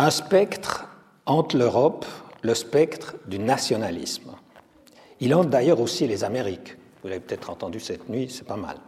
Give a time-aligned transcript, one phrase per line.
[0.00, 0.88] un spectre
[1.26, 2.06] entre l'Europe,
[2.40, 4.30] le spectre du nationalisme.
[5.20, 6.78] Il entre d'ailleurs aussi les Amériques.
[7.02, 8.78] Vous l'avez peut-être entendu cette nuit, c'est pas mal.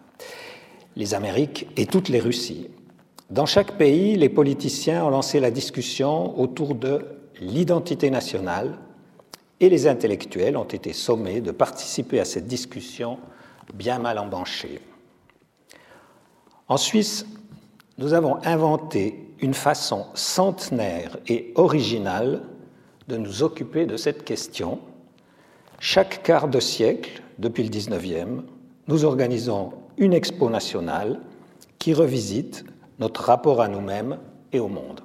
[0.97, 2.71] Les Amériques et toutes les Russies.
[3.29, 7.05] Dans chaque pays, les politiciens ont lancé la discussion autour de
[7.43, 8.79] l'identité nationale
[9.61, 13.19] et les intellectuels ont été sommés de participer à cette discussion
[13.75, 14.81] bien mal embanchée.
[16.69, 17.27] En Suisse,
[17.99, 22.43] nous avons inventé une façon centenaire et originale
[23.09, 24.79] de nous occuper de cette question.
[25.81, 28.43] Chaque quart de siècle, depuis le 19e,
[28.89, 31.21] nous organisons une expo nationale
[31.79, 32.65] qui revisite
[32.99, 34.19] notre rapport à nous-mêmes
[34.53, 35.01] et au monde.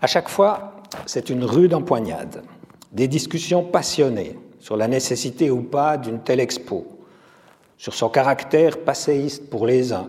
[0.00, 2.42] À chaque fois, c'est une rude empoignade,
[2.92, 6.86] des discussions passionnées sur la nécessité ou pas d'une telle expo,
[7.76, 10.08] sur son caractère passéiste pour les uns,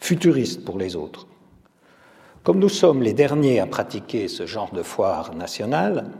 [0.00, 1.26] futuriste pour les autres.
[2.42, 6.10] Comme nous sommes les derniers à pratiquer ce genre de foire nationale,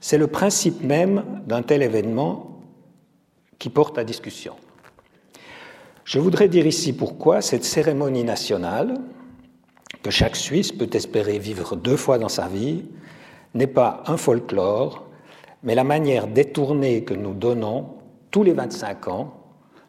[0.00, 2.60] c'est le principe même d'un tel événement
[3.58, 4.54] qui porte à discussion.
[6.04, 9.00] Je voudrais dire ici pourquoi cette cérémonie nationale,
[10.02, 12.84] que chaque Suisse peut espérer vivre deux fois dans sa vie,
[13.54, 15.06] n'est pas un folklore,
[15.62, 17.94] mais la manière détournée que nous donnons
[18.30, 19.34] tous les 25 ans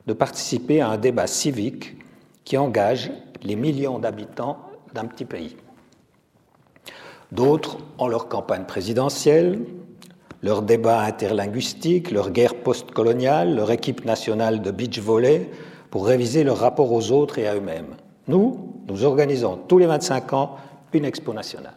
[0.07, 1.97] de participer à un débat civique
[2.45, 3.11] qui engage
[3.43, 4.57] les millions d'habitants
[4.93, 5.57] d'un petit pays.
[7.31, 9.59] D'autres ont leur campagne présidentielle,
[10.43, 15.49] leur débat interlinguistique, leur guerre postcoloniale, leur équipe nationale de beach volley,
[15.89, 17.95] pour réviser leur rapport aux autres et à eux-mêmes.
[18.27, 20.55] Nous, nous organisons tous les 25 ans
[20.93, 21.73] une expo nationale.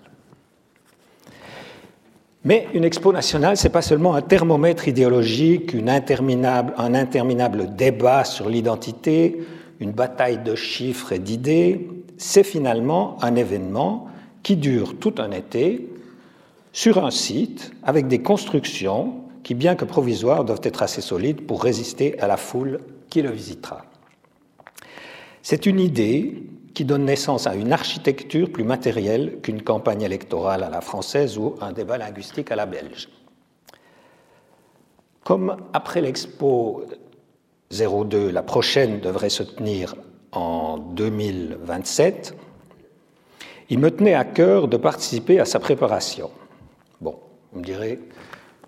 [2.44, 7.74] Mais une expo nationale, ce n'est pas seulement un thermomètre idéologique, une interminable, un interminable
[7.74, 9.40] débat sur l'identité,
[9.80, 14.08] une bataille de chiffres et d'idées, c'est finalement un événement
[14.42, 15.88] qui dure tout un été
[16.72, 21.62] sur un site avec des constructions qui, bien que provisoires, doivent être assez solides pour
[21.62, 23.84] résister à la foule qui le visitera.
[25.42, 26.42] C'est une idée
[26.74, 31.54] qui donne naissance à une architecture plus matérielle qu'une campagne électorale à la française ou
[31.60, 33.08] un débat linguistique à la belge.
[35.24, 36.84] Comme après l'Expo
[37.70, 39.94] 02, la prochaine devrait se tenir
[40.32, 42.34] en 2027,
[43.70, 46.30] il me tenait à cœur de participer à sa préparation.
[47.00, 47.18] Bon,
[47.52, 48.00] vous me direz,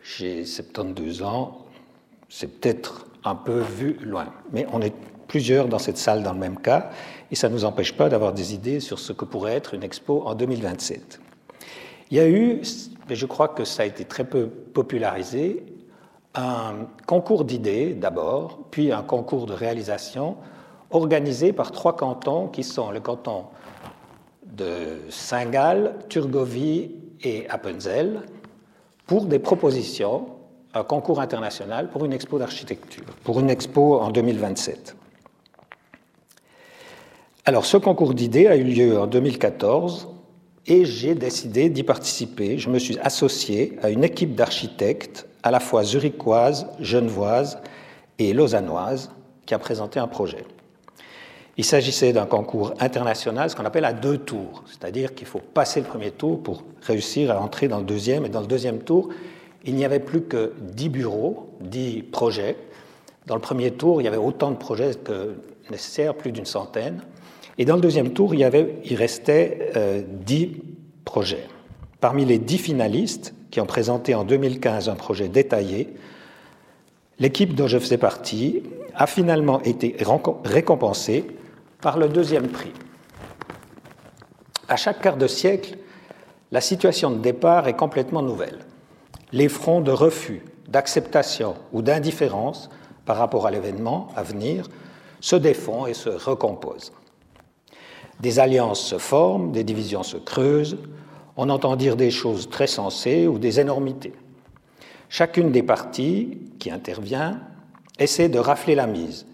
[0.02, 1.66] j'ai 72 ans,
[2.28, 4.94] c'est peut-être un peu vu loin, mais on est
[5.28, 6.90] plusieurs dans cette salle dans le même cas,
[7.30, 9.82] et ça ne nous empêche pas d'avoir des idées sur ce que pourrait être une
[9.82, 11.20] expo en 2027.
[12.10, 12.60] Il y a eu,
[13.08, 15.62] mais je crois que ça a été très peu popularisé,
[16.34, 20.36] un concours d'idées d'abord, puis un concours de réalisation
[20.90, 23.44] organisé par trois cantons qui sont le canton
[24.44, 28.22] de Saint-Gall, Turgovie et Appenzell
[29.06, 30.26] pour des propositions,
[30.74, 34.96] un concours international pour une expo d'architecture, pour une expo en 2027.
[37.44, 40.08] Alors, ce concours d'idées a eu lieu en 2014
[40.66, 42.58] et j'ai décidé d'y participer.
[42.58, 47.58] Je me suis associé à une équipe d'architectes à la fois zurichoise, genevoise
[48.18, 49.10] et lausannoise
[49.46, 50.44] qui a présenté un projet.
[51.56, 55.80] Il s'agissait d'un concours international, ce qu'on appelle à deux tours, c'est-à-dire qu'il faut passer
[55.80, 58.24] le premier tour pour réussir à entrer dans le deuxième.
[58.24, 59.08] Et dans le deuxième tour,
[59.64, 62.56] il n'y avait plus que dix bureaux, dix projets.
[63.26, 65.34] Dans le premier tour, il y avait autant de projets que
[65.70, 67.02] nécessaire, plus d'une centaine.
[67.60, 70.62] Et dans le deuxième tour, il, y avait, restait euh, dix
[71.04, 71.46] projets.
[72.00, 75.94] Parmi les dix finalistes qui ont présenté en 2015 un projet détaillé,
[77.18, 78.62] l'équipe dont je faisais partie
[78.94, 79.94] a finalement été
[80.42, 81.26] récompensée
[81.82, 82.72] par le deuxième prix.
[84.66, 85.76] À chaque quart de siècle,
[86.52, 88.60] la situation de départ est complètement nouvelle.
[89.32, 92.70] Les fronts de refus, d'acceptation ou d'indifférence
[93.04, 94.66] par rapport à l'événement à venir
[95.20, 96.92] se défont et se recomposent.
[98.20, 100.78] Des alliances se forment, des divisions se creusent,
[101.36, 104.12] on entend dire des choses très sensées ou des énormités.
[105.08, 107.40] Chacune des parties qui intervient
[107.98, 109.26] essaie de rafler la mise.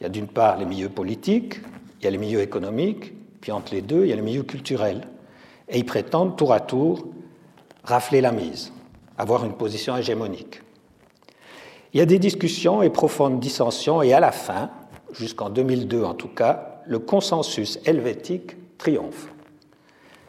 [0.00, 1.60] Il y a d'une part les milieux politiques,
[2.00, 4.42] il y a les milieux économiques, puis entre les deux, il y a les milieux
[4.42, 5.06] culturels.
[5.68, 7.06] Et ils prétendent tour à tour
[7.84, 8.72] rafler la mise,
[9.16, 10.60] avoir une position hégémonique.
[11.92, 14.70] Il y a des discussions et profondes dissensions, et à la fin,
[15.12, 19.32] jusqu'en 2002 en tout cas, le consensus helvétique triomphe.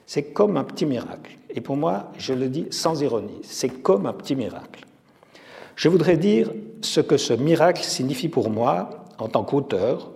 [0.06, 1.38] C'est comme un petit miracle.
[1.50, 4.86] Et pour moi, je le dis sans ironie, c'est comme un petit miracle.
[5.75, 10.12] Je voudrais dire ce que ce miracle signifie pour moi en tant qu'auteur,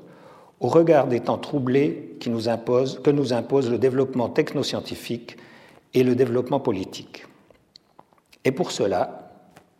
[0.60, 2.42] au regard des temps troublés nous
[3.04, 5.38] que nous impose le développement technoscientifique
[5.94, 7.26] et le développement politique.
[8.44, 9.32] Et pour cela,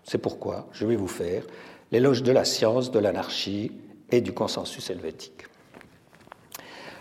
[0.04, 1.44] c'est pourquoi je vais vous faire
[1.92, 3.72] l'éloge de la science, de l'anarchie
[4.12, 5.49] et du consensus helvétique.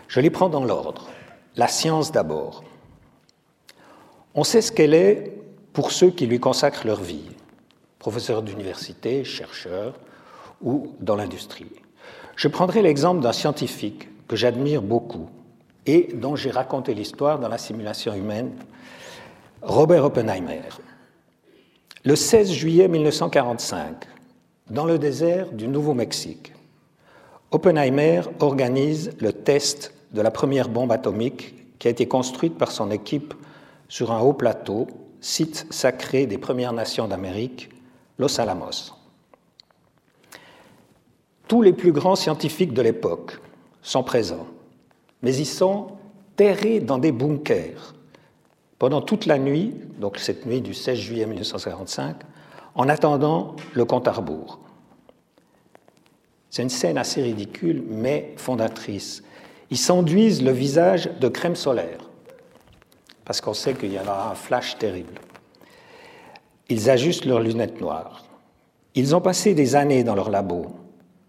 [0.09, 1.07] Je les prends dans l'ordre.
[1.55, 2.63] La science d'abord.
[4.33, 5.37] On sait ce qu'elle est
[5.71, 7.29] pour ceux qui lui consacrent leur vie,
[7.99, 9.93] professeurs d'université, chercheurs
[10.63, 11.71] ou dans l'industrie.
[12.35, 15.29] Je prendrai l'exemple d'un scientifique que j'admire beaucoup
[15.85, 18.51] et dont j'ai raconté l'histoire dans la simulation humaine,
[19.61, 20.61] Robert Oppenheimer.
[22.03, 24.05] Le 16 juillet 1945,
[24.71, 26.53] dans le désert du Nouveau-Mexique,
[27.51, 32.91] Oppenheimer organise le test de la première bombe atomique qui a été construite par son
[32.91, 33.33] équipe
[33.87, 34.87] sur un haut plateau,
[35.21, 37.69] site sacré des Premières Nations d'Amérique,
[38.17, 38.93] Los Alamos.
[41.47, 43.39] Tous les plus grands scientifiques de l'époque
[43.81, 44.47] sont présents,
[45.23, 45.87] mais ils sont
[46.35, 47.95] terrés dans des bunkers
[48.77, 52.15] pendant toute la nuit, donc cette nuit du 16 juillet 1945,
[52.75, 54.59] en attendant le compte à rebours.
[56.49, 59.23] C'est une scène assez ridicule, mais fondatrice.
[59.71, 62.09] Ils s'enduisent le visage de crème solaire,
[63.25, 65.21] parce qu'on sait qu'il y aura un flash terrible.
[66.69, 68.25] Ils ajustent leurs lunettes noires.
[68.95, 70.67] Ils ont passé des années dans leur labo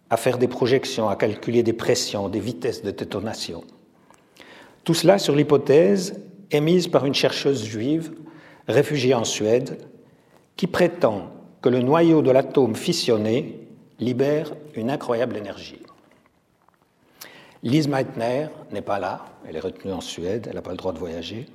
[0.09, 3.63] à faire des projections, à calculer des pressions, des vitesses de détonation.
[4.85, 6.21] Tout cela sur l'hypothèse
[6.51, 8.13] émise par une chercheuse juive
[8.67, 9.79] réfugiée en Suède
[10.57, 11.31] qui prétend
[11.63, 15.81] que le noyau de l'atome fissionné libère une incroyable énergie.
[17.63, 20.93] Lise Meitner n'est pas là, elle est retenue en Suède, elle n'a pas le droit
[20.93, 21.47] de voyager,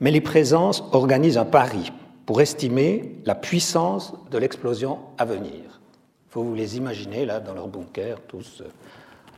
[0.00, 1.92] mais les présences organisent un pari
[2.26, 5.80] pour estimer la puissance de l'explosion à venir.
[6.28, 8.68] Il faut vous les imaginer là dans leur bunker, tous euh,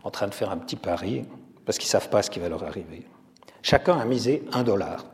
[0.02, 1.24] en train de faire un petit pari,
[1.66, 3.06] parce qu'ils ne savent pas ce qui va leur arriver.
[3.60, 5.04] Chacun a misé un dollar.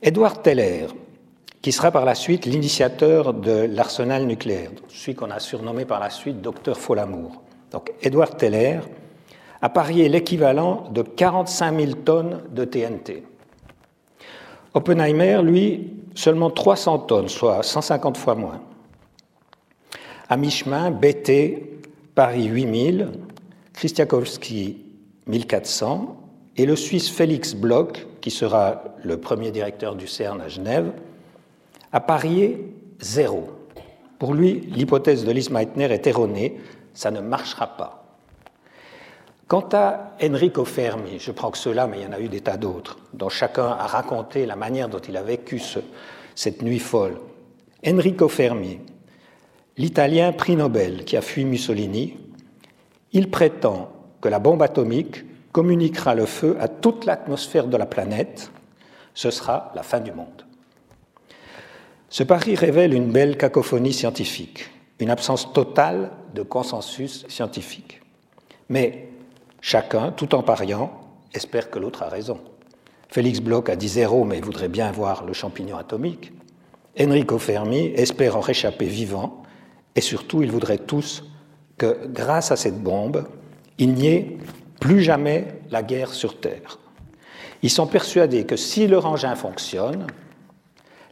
[0.00, 0.86] Edward Teller,
[1.60, 6.08] qui sera par la suite l'initiateur de l'arsenal nucléaire, celui qu'on a surnommé par la
[6.08, 7.42] suite Docteur Folamour.
[7.70, 8.80] Donc Edward Teller
[9.60, 13.24] a parié l'équivalent de 45 000 tonnes de TNT.
[14.74, 18.60] Oppenheimer, lui, seulement 300 tonnes, soit 150 fois moins.
[20.28, 21.80] À mi-chemin, BT,
[22.14, 23.08] Paris 8000,
[23.72, 24.84] Christiakowski
[25.26, 26.16] 1400
[26.56, 30.92] et le Suisse Félix Bloch, qui sera le premier directeur du CERN à Genève,
[31.92, 33.48] a parié zéro.
[34.18, 36.60] Pour lui, l'hypothèse de Lise Meitner est erronée,
[36.92, 37.97] ça ne marchera pas.
[39.48, 42.42] Quant à Enrico Fermi, je prends que cela, mais il y en a eu des
[42.42, 45.58] tas d'autres, dont chacun a raconté la manière dont il a vécu
[46.34, 47.16] cette nuit folle.
[47.86, 48.78] Enrico Fermi,
[49.78, 52.18] l'Italien prix Nobel qui a fui Mussolini,
[53.12, 53.90] il prétend
[54.20, 58.50] que la bombe atomique communiquera le feu à toute l'atmosphère de la planète,
[59.14, 60.44] ce sera la fin du monde.
[62.10, 64.68] Ce pari révèle une belle cacophonie scientifique,
[64.98, 68.02] une absence totale de consensus scientifique.
[69.60, 71.00] Chacun, tout en pariant,
[71.34, 72.40] espère que l'autre a raison.
[73.08, 76.32] Félix Bloch a dit zéro, mais voudrait bien voir le champignon atomique.
[77.00, 79.42] Enrico Fermi espère en réchapper vivant,
[79.94, 81.24] et surtout, ils voudraient tous
[81.76, 83.26] que, grâce à cette bombe,
[83.78, 84.38] il n'y ait
[84.80, 86.78] plus jamais la guerre sur Terre.
[87.62, 90.06] Ils sont persuadés que si leur engin fonctionne,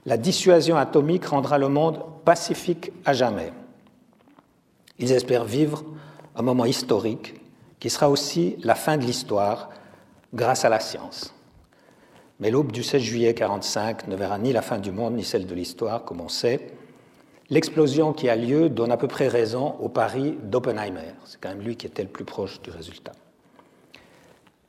[0.04, 3.52] la dissuasion atomique rendra le monde pacifique à jamais.
[4.98, 5.84] Ils espèrent vivre
[6.36, 7.34] un moment historique
[7.80, 9.70] qui sera aussi la fin de l'histoire
[10.34, 11.34] grâce à la science.
[12.40, 15.46] Mais l'aube du 16 juillet 1945 ne verra ni la fin du monde ni celle
[15.46, 16.72] de l'histoire, comme on sait.
[17.48, 21.14] L'explosion qui a lieu donne à peu près raison au pari d'Oppenheimer.
[21.24, 23.12] C'est quand même lui qui était le plus proche du résultat.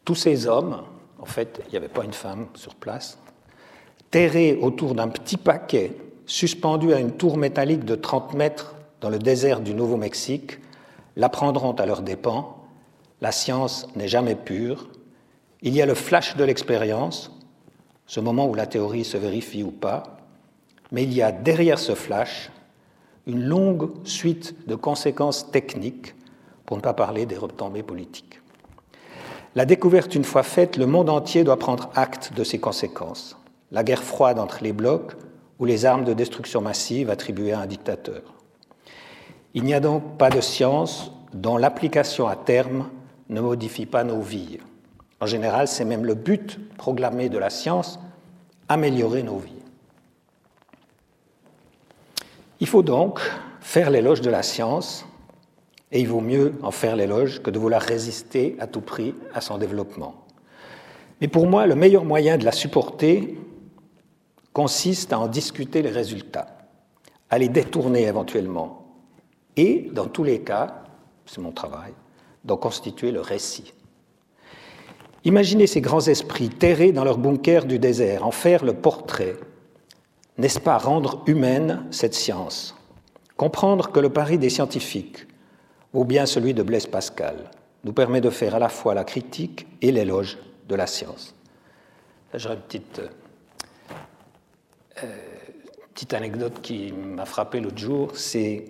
[0.05, 0.83] Tous ces hommes,
[1.19, 3.17] en fait, il n'y avait pas une femme sur place,
[4.11, 5.93] terrés autour d'un petit paquet
[6.25, 10.59] suspendu à une tour métallique de 30 mètres dans le désert du Nouveau-Mexique,
[11.15, 12.56] l'apprendront à leurs dépens.
[13.21, 14.89] La science n'est jamais pure.
[15.61, 17.31] Il y a le flash de l'expérience,
[18.05, 20.17] ce moment où la théorie se vérifie ou pas,
[20.91, 22.51] mais il y a derrière ce flash
[23.25, 26.15] une longue suite de conséquences techniques,
[26.65, 28.41] pour ne pas parler des retombées politiques.
[29.55, 33.37] La découverte une fois faite, le monde entier doit prendre acte de ses conséquences.
[33.71, 35.13] La guerre froide entre les blocs
[35.59, 38.21] ou les armes de destruction massive attribuées à un dictateur.
[39.53, 42.89] Il n'y a donc pas de science dont l'application à terme
[43.29, 44.59] ne modifie pas nos vies.
[45.19, 47.99] En général, c'est même le but proclamé de la science,
[48.69, 49.51] améliorer nos vies.
[52.59, 53.19] Il faut donc
[53.61, 55.05] faire l'éloge de la science
[55.91, 59.41] et il vaut mieux en faire l'éloge que de vouloir résister à tout prix à
[59.41, 60.15] son développement.
[61.21, 63.37] Mais pour moi, le meilleur moyen de la supporter
[64.53, 66.47] consiste à en discuter les résultats,
[67.29, 68.87] à les détourner éventuellement,
[69.55, 70.83] et, dans tous les cas,
[71.25, 71.93] c'est mon travail,
[72.47, 73.73] d'en constituer le récit.
[75.25, 79.35] Imaginez ces grands esprits terrés dans leur bunker du désert, en faire le portrait.
[80.37, 82.75] N'est-ce pas rendre humaine cette science?
[83.35, 85.27] Comprendre que le pari des scientifiques,
[85.93, 87.51] ou bien celui de Blaise Pascal,
[87.83, 90.37] nous permet de faire à la fois la critique et l'éloge
[90.67, 91.35] de la science.
[92.33, 93.01] J'ai une petite,
[95.03, 95.17] euh,
[95.93, 98.11] petite anecdote qui m'a frappé l'autre jour.
[98.15, 98.65] C'est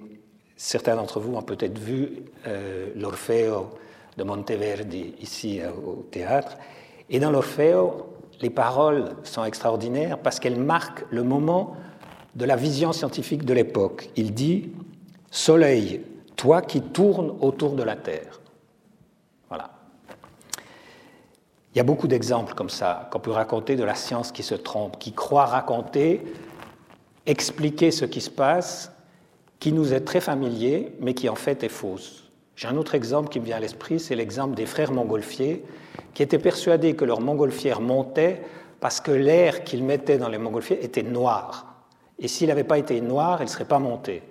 [0.58, 3.70] certains d'entre vous ont peut-être vu euh, l'Orfeo
[4.18, 6.58] de Monteverdi ici euh, au théâtre.
[7.10, 8.08] Et dans l'Orfeo,
[8.42, 11.76] les paroles sont extraordinaires parce qu'elles marquent le moment
[12.36, 14.10] de la vision scientifique de l'époque.
[14.16, 14.72] Il dit
[15.32, 16.02] Soleil,
[16.36, 18.42] toi qui tournes autour de la Terre.
[19.50, 19.72] Voilà.
[21.74, 24.56] Il y a beaucoup d'exemples comme ça qu'on peut raconter de la science qui se
[24.56, 26.24] trompe, qui croit raconter,
[27.26, 28.92] expliquer ce qui se passe,
[29.60, 32.30] qui nous est très familier, mais qui en fait est fausse.
[32.56, 35.64] J'ai un autre exemple qui me vient à l'esprit, c'est l'exemple des frères montgolfiers,
[36.14, 38.42] qui étaient persuadés que leur montgolfière montait
[38.80, 41.84] parce que l'air qu'ils mettaient dans les montgolfières était noir.
[42.20, 44.24] Et s'il n'avait pas été noir, il ne serait pas monté.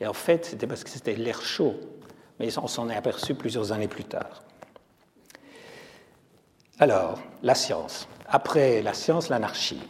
[0.00, 1.74] Et en fait, c'était parce que c'était l'air chaud.
[2.38, 4.42] Mais on s'en est aperçu plusieurs années plus tard.
[6.78, 8.08] Alors, la science.
[8.26, 9.82] Après la science, l'anarchie.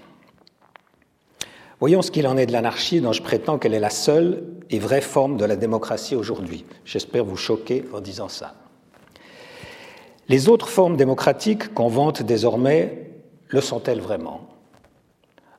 [1.80, 4.78] Voyons ce qu'il en est de l'anarchie dont je prétends qu'elle est la seule et
[4.78, 6.66] vraie forme de la démocratie aujourd'hui.
[6.84, 8.54] J'espère vous choquer en disant ça.
[10.28, 13.10] Les autres formes démocratiques qu'on vante désormais,
[13.48, 14.46] le sont-elles vraiment?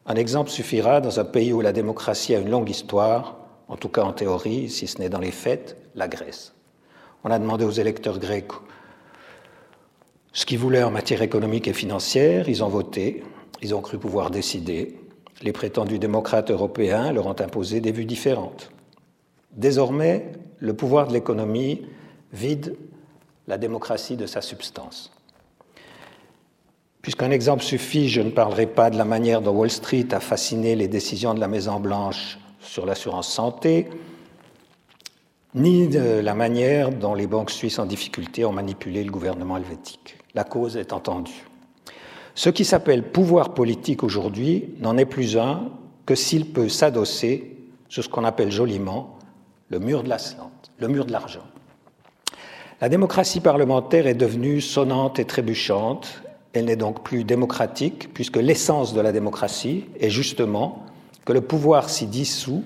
[0.06, 3.38] Un exemple suffira dans un pays où la démocratie a une longue histoire,
[3.68, 6.54] en tout cas en théorie, si ce n'est dans les faits, la Grèce.
[7.24, 8.52] On a demandé aux électeurs grecs
[10.34, 13.24] ce qu'ils voulaient en matière économique et financière, ils ont voté,
[13.62, 15.01] ils ont cru pouvoir décider,
[15.44, 18.72] les prétendus démocrates européens leur ont imposé des vues différentes.
[19.54, 21.82] Désormais, le pouvoir de l'économie
[22.32, 22.76] vide
[23.48, 25.12] la démocratie de sa substance.
[27.02, 30.76] Puisqu'un exemple suffit, je ne parlerai pas de la manière dont Wall Street a fasciné
[30.76, 33.88] les décisions de la Maison-Blanche sur l'assurance santé,
[35.56, 40.18] ni de la manière dont les banques suisses en difficulté ont manipulé le gouvernement helvétique.
[40.36, 41.51] La cause est entendue.
[42.36, 45.70] Ce qui s'appelle pouvoir politique aujourd'hui n'en est plus un
[46.06, 47.58] que s'il peut s'adosser
[47.90, 49.18] sur ce qu'on appelle joliment
[49.70, 50.18] le mur de la
[50.80, 51.44] le mur de l'argent.
[52.82, 56.24] La démocratie parlementaire est devenue sonnante et trébuchante.
[56.54, 60.86] Elle n'est donc plus démocratique, puisque l'essence de la démocratie est justement
[61.24, 62.64] que le pouvoir s'y dissout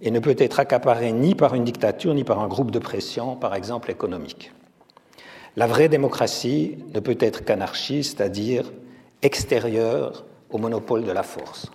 [0.00, 3.36] et ne peut être accaparé ni par une dictature ni par un groupe de pression,
[3.36, 4.52] par exemple économique.
[5.56, 8.72] La vraie démocratie ne peut être qu'anarchiste, c'est-à-dire
[9.22, 11.70] extérieure au monopole de la force.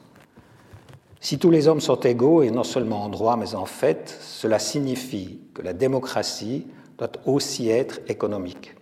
[1.19, 4.59] Si tous les hommes sont égaux, et non seulement en droit, mais en fait, cela
[4.59, 8.75] signifie que la démocratie doit aussi être économique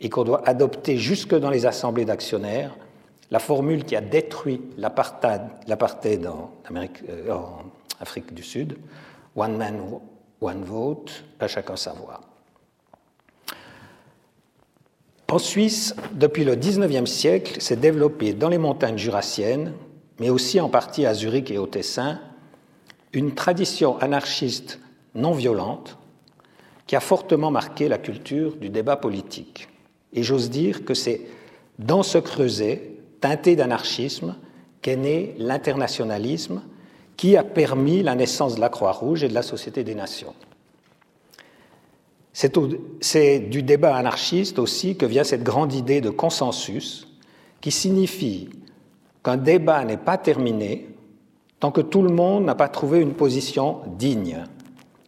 [0.00, 2.76] et qu'on doit adopter jusque dans les assemblées d'actionnaires
[3.30, 7.62] la formule qui a détruit l'apartheid en, euh, en
[8.00, 8.76] Afrique du Sud,
[9.36, 9.80] One man,
[10.40, 12.29] one vote, à chacun savoir.
[15.30, 19.74] En Suisse, depuis le XIXe siècle, s'est développée dans les montagnes jurassiennes,
[20.18, 22.18] mais aussi en partie à Zurich et au Tessin,
[23.12, 24.80] une tradition anarchiste
[25.14, 25.98] non violente
[26.88, 29.68] qui a fortement marqué la culture du débat politique.
[30.12, 31.20] Et j'ose dire que c'est
[31.78, 34.34] dans ce creuset teinté d'anarchisme
[34.82, 36.62] qu'est né l'internationalisme
[37.16, 40.34] qui a permis la naissance de la Croix-Rouge et de la Société des Nations.
[42.32, 47.08] C'est du débat anarchiste aussi que vient cette grande idée de consensus
[47.60, 48.50] qui signifie
[49.22, 50.88] qu'un débat n'est pas terminé
[51.58, 54.44] tant que tout le monde n'a pas trouvé une position digne,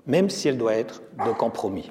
[0.07, 1.91] même si elle doit être de compromis.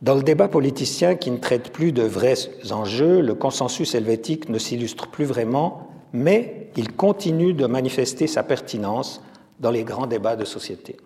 [0.00, 2.34] Dans le débat politicien qui ne traite plus de vrais
[2.70, 9.22] enjeux, le consensus helvétique ne s'illustre plus vraiment, mais il continue de manifester sa pertinence
[9.60, 10.96] dans les grands débats de société.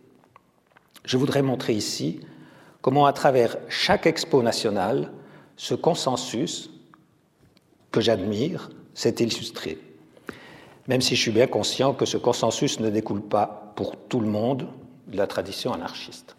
[1.06, 2.20] Je voudrais montrer ici
[2.82, 5.12] comment, à travers chaque expo nationale,
[5.56, 6.70] ce consensus
[7.92, 9.78] que j'admire s'est illustré.
[10.88, 14.26] Même si je suis bien conscient que ce consensus ne découle pas pour tout le
[14.26, 14.68] monde
[15.06, 16.36] de la tradition anarchiste.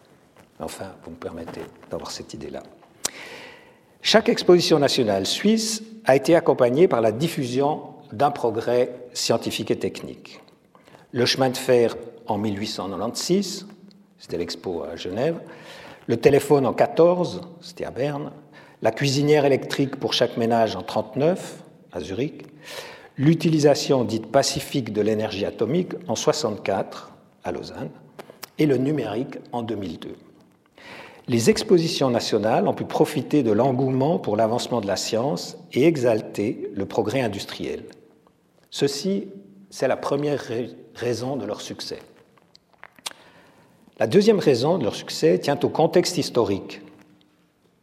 [0.60, 2.62] Enfin, vous me permettez d'avoir cette idée-là.
[4.02, 10.40] Chaque exposition nationale suisse a été accompagnée par la diffusion d'un progrès scientifique et technique.
[11.12, 11.96] Le chemin de fer
[12.26, 13.66] en 1896,
[14.18, 15.40] c'était l'expo à Genève,
[16.06, 18.32] le téléphone en 14, c'était à Berne,
[18.82, 22.44] la cuisinière électrique pour chaque ménage en 39, à Zurich,
[23.16, 27.12] l'utilisation dite pacifique de l'énergie atomique en 1964
[27.44, 27.90] à Lausanne
[28.58, 30.10] et le numérique en 2002.
[31.26, 36.70] Les expositions nationales ont pu profiter de l'engouement pour l'avancement de la science et exalter
[36.74, 37.84] le progrès industriel.
[38.70, 39.28] Ceci,
[39.68, 40.42] c'est la première
[40.94, 41.98] raison de leur succès.
[44.00, 46.82] La deuxième raison de leur succès tient au contexte historique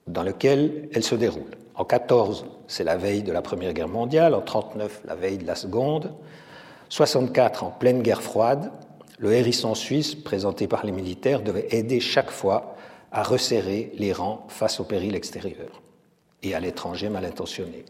[0.08, 1.58] dans lequel elles se déroulent.
[1.76, 5.46] En 14, c'est la veille de la Première Guerre mondiale, en 39, la veille de
[5.46, 6.14] la Seconde,
[6.88, 8.72] 64 en pleine guerre froide,
[9.18, 12.78] le hérisson suisse, présenté par les militaires, devait aider chaque fois
[13.12, 15.82] à resserrer les rangs face au péril extérieur
[16.44, 17.84] et à l'étranger mal intentionné.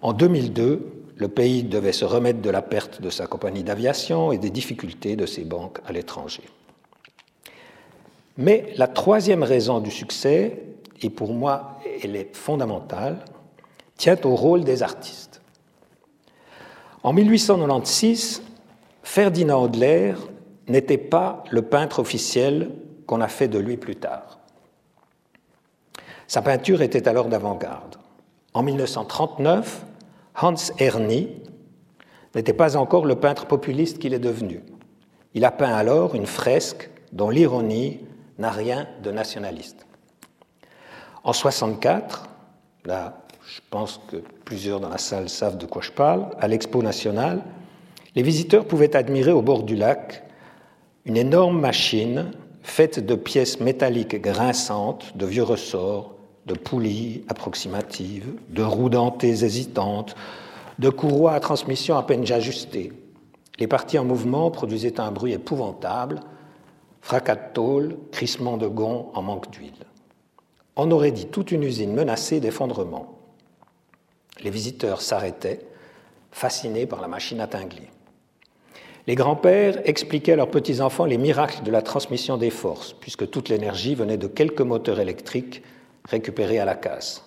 [0.00, 0.86] En 2002,
[1.16, 5.16] le pays devait se remettre de la perte de sa compagnie d'aviation et des difficultés
[5.16, 6.44] de ses banques à l'étranger.
[8.36, 10.62] Mais la troisième raison du succès,
[11.02, 13.24] et pour moi elle est fondamentale,
[13.96, 15.42] tient au rôle des artistes.
[17.02, 18.42] En 1896,
[19.02, 20.14] Ferdinand Hodler
[20.68, 22.70] n'était pas le peintre officiel
[23.06, 24.38] qu'on a fait de lui plus tard.
[26.26, 27.96] Sa peinture était alors d'avant-garde.
[28.54, 29.84] En 1939,
[30.40, 31.28] Hans Erni
[32.34, 34.62] n'était pas encore le peintre populiste qu'il est devenu.
[35.34, 38.00] Il a peint alors une fresque dont l'ironie
[38.40, 39.86] n'a rien de nationaliste.
[41.22, 42.28] En 64,
[42.84, 46.82] là, je pense que plusieurs dans la salle savent de quoi je parle, à l'Expo
[46.82, 47.42] nationale,
[48.14, 50.24] les visiteurs pouvaient admirer au bord du lac
[51.04, 52.32] une énorme machine
[52.62, 56.14] faite de pièces métalliques grinçantes, de vieux ressorts,
[56.46, 60.14] de poulies approximatives, de roues dentées hésitantes,
[60.78, 62.92] de courroies à transmission à peine ajustées.
[63.58, 66.20] Les parties en mouvement produisaient un bruit épouvantable,
[67.00, 69.86] fracas de tôle, crissement de gonds en manque d'huile.
[70.76, 73.18] On aurait dit toute une usine menacée d'effondrement.
[74.42, 75.60] Les visiteurs s'arrêtaient,
[76.30, 77.90] fascinés par la machine à tingler.
[79.06, 83.48] Les grands-pères expliquaient à leurs petits-enfants les miracles de la transmission des forces, puisque toute
[83.48, 85.62] l'énergie venait de quelques moteurs électriques
[86.04, 87.24] récupérés à la casse.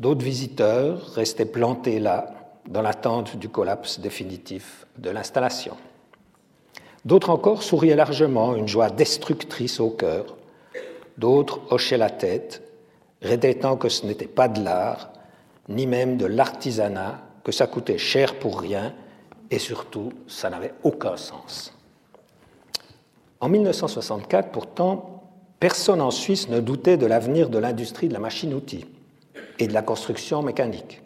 [0.00, 2.32] D'autres visiteurs restaient plantés là,
[2.68, 5.76] dans l'attente du collapse définitif de l'installation.
[7.06, 10.36] D'autres encore souriaient largement, une joie destructrice au cœur.
[11.18, 12.64] D'autres hochaient la tête,
[13.22, 15.12] répétant que ce n'était pas de l'art,
[15.68, 18.92] ni même de l'artisanat, que ça coûtait cher pour rien,
[19.52, 21.72] et surtout, ça n'avait aucun sens.
[23.38, 25.22] En 1964, pourtant,
[25.60, 28.84] personne en Suisse ne doutait de l'avenir de l'industrie de la machine-outil
[29.60, 31.02] et de la construction mécanique.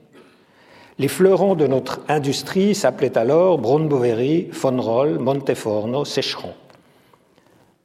[1.01, 6.53] Les fleurons de notre industrie s'appelaient alors Braun-Boveri, Von Roll, Monteforno, Sécheron.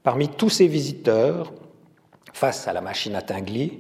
[0.03, 1.53] Parmi tous ces visiteurs,
[2.33, 3.79] face à la machine à Tingli,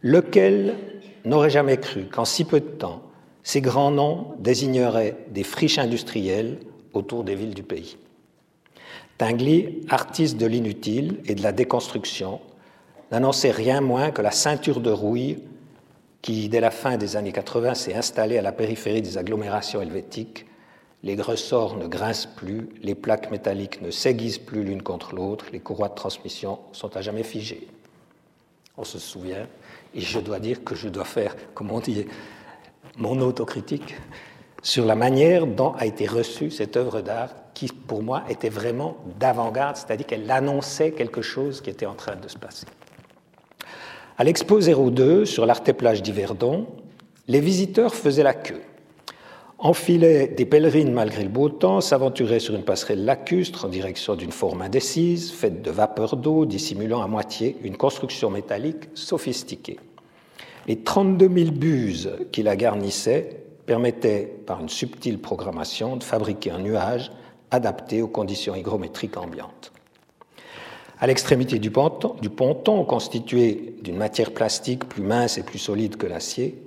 [0.00, 0.76] lequel
[1.24, 3.02] n'aurait jamais cru qu'en si peu de temps,
[3.42, 6.60] ces grands noms désigneraient des friches industrielles
[6.92, 7.96] autour des villes du pays?
[9.18, 12.38] Tingli, artiste de l'inutile et de la déconstruction,
[13.10, 15.38] n'annonçait rien moins que la ceinture de rouille
[16.22, 20.46] qui, dès la fin des années 80, s'est installé à la périphérie des agglomérations helvétiques.
[21.02, 25.58] Les ressorts ne grincent plus, les plaques métalliques ne s'aiguisent plus l'une contre l'autre, les
[25.58, 27.66] courroies de transmission sont à jamais figées.
[28.76, 29.48] On se souvient,
[29.94, 32.06] et je dois dire que je dois faire, comme on dit,
[32.96, 33.96] mon autocritique
[34.62, 38.96] sur la manière dont a été reçue cette œuvre d'art qui, pour moi, était vraiment
[39.18, 42.66] d'avant-garde, c'est-à-dire qu'elle annonçait quelque chose qui était en train de se passer.
[44.22, 46.68] À l'Expo 02 sur l'Arteplage d'Yverdon,
[47.26, 48.62] les visiteurs faisaient la queue,
[49.58, 54.30] enfilaient des pèlerines malgré le beau temps, s'aventuraient sur une passerelle lacustre en direction d'une
[54.30, 59.80] forme indécise, faite de vapeur d'eau, dissimulant à moitié une construction métallique sophistiquée.
[60.68, 66.60] Les 32 000 buses qui la garnissaient permettaient, par une subtile programmation, de fabriquer un
[66.60, 67.10] nuage
[67.50, 69.71] adapté aux conditions hygrométriques ambiantes.
[71.02, 76.62] À l'extrémité du ponton, constitué d'une matière plastique plus mince et plus solide que l'acier,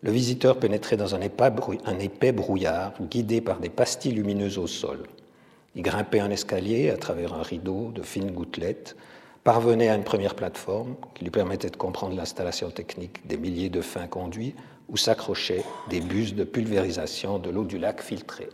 [0.00, 5.02] le visiteur pénétrait dans un épais brouillard guidé par des pastilles lumineuses au sol.
[5.74, 8.96] Il grimpait un escalier à travers un rideau de fines gouttelettes,
[9.44, 13.82] parvenait à une première plateforme qui lui permettait de comprendre l'installation technique des milliers de
[13.82, 14.54] fins conduits
[14.88, 18.48] où s'accrochaient des buses de pulvérisation de l'eau du lac filtrée.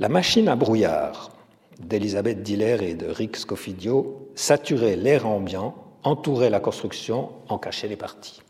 [0.00, 1.35] La machine à brouillard
[1.80, 7.96] d'Elisabeth Diller et de Rick Scofidio saturait l'air ambiant, entourait la construction, en cachait les
[7.96, 8.42] parties.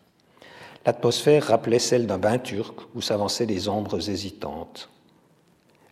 [0.84, 4.88] L'atmosphère rappelait celle d'un bain turc où s'avançaient des ombres hésitantes.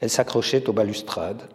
[0.00, 1.48] Elles s'accrochaient aux balustrades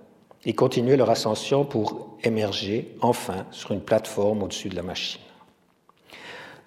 [0.45, 5.21] et continuaient leur ascension pour émerger enfin sur une plateforme au-dessus de la machine.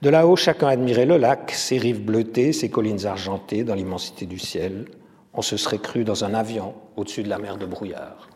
[0.00, 4.38] De là-haut, chacun admirait le lac, ses rives bleutées, ses collines argentées dans l'immensité du
[4.38, 4.86] ciel.
[5.32, 8.28] On se serait cru dans un avion au-dessus de la mer de brouillard.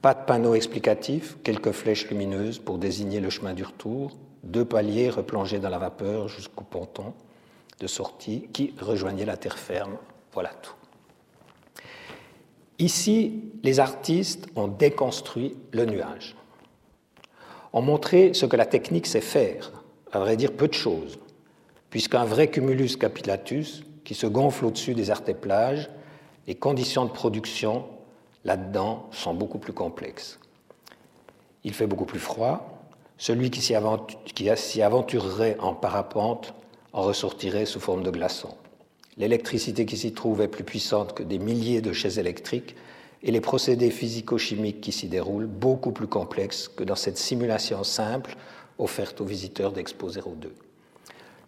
[0.00, 5.10] Pas de panneau explicatif, quelques flèches lumineuses pour désigner le chemin du retour, deux paliers
[5.10, 7.14] replongés dans la vapeur jusqu'au ponton
[7.80, 9.96] de sortie qui rejoignait la terre ferme.
[10.32, 10.74] Voilà tout.
[12.78, 16.36] Ici, les artistes ont déconstruit le nuage,
[17.72, 19.72] ont montré ce que la technique sait faire,
[20.12, 21.18] à vrai dire peu de choses,
[21.90, 25.90] puisqu'un vrai cumulus capillatus qui se gonfle au-dessus des artéplages,
[26.46, 27.84] les conditions de production
[28.44, 30.38] là-dedans sont beaucoup plus complexes.
[31.64, 32.74] Il fait beaucoup plus froid.
[33.16, 36.54] Celui qui s'y aventurerait en parapente
[36.92, 38.54] en ressortirait sous forme de glaçons.
[39.16, 42.76] L'électricité qui s'y trouve est plus puissante que des milliers de chaises électriques
[43.22, 48.36] et les procédés physico-chimiques qui s'y déroulent beaucoup plus complexes que dans cette simulation simple
[48.78, 50.54] offerte aux visiteurs d'Expo 02.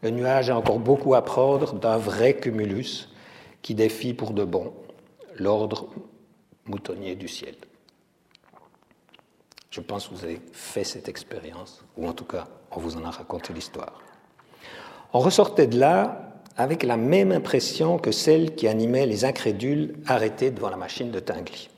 [0.03, 3.09] Le nuage a encore beaucoup à prendre d'un vrai cumulus
[3.62, 4.72] qui défie pour de bon
[5.37, 5.88] l'ordre
[6.70, 7.54] moutonnier du ciel.
[9.70, 13.04] Je pense que vous avez fait cette expérience, ou en tout cas, on vous en
[13.04, 14.00] a raconté l'histoire.
[15.12, 20.50] On ressortait de là avec la même impression que celle qui animait les incrédules arrêtés
[20.50, 21.68] devant la machine de Tinguely.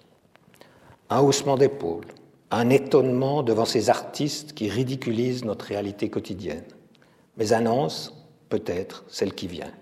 [1.10, 2.06] Un haussement d'épaule,
[2.50, 6.64] un étonnement devant ces artistes qui ridiculisent notre réalité quotidienne,
[7.36, 8.12] mais annoncent
[8.48, 9.72] peut-être celle qui vient.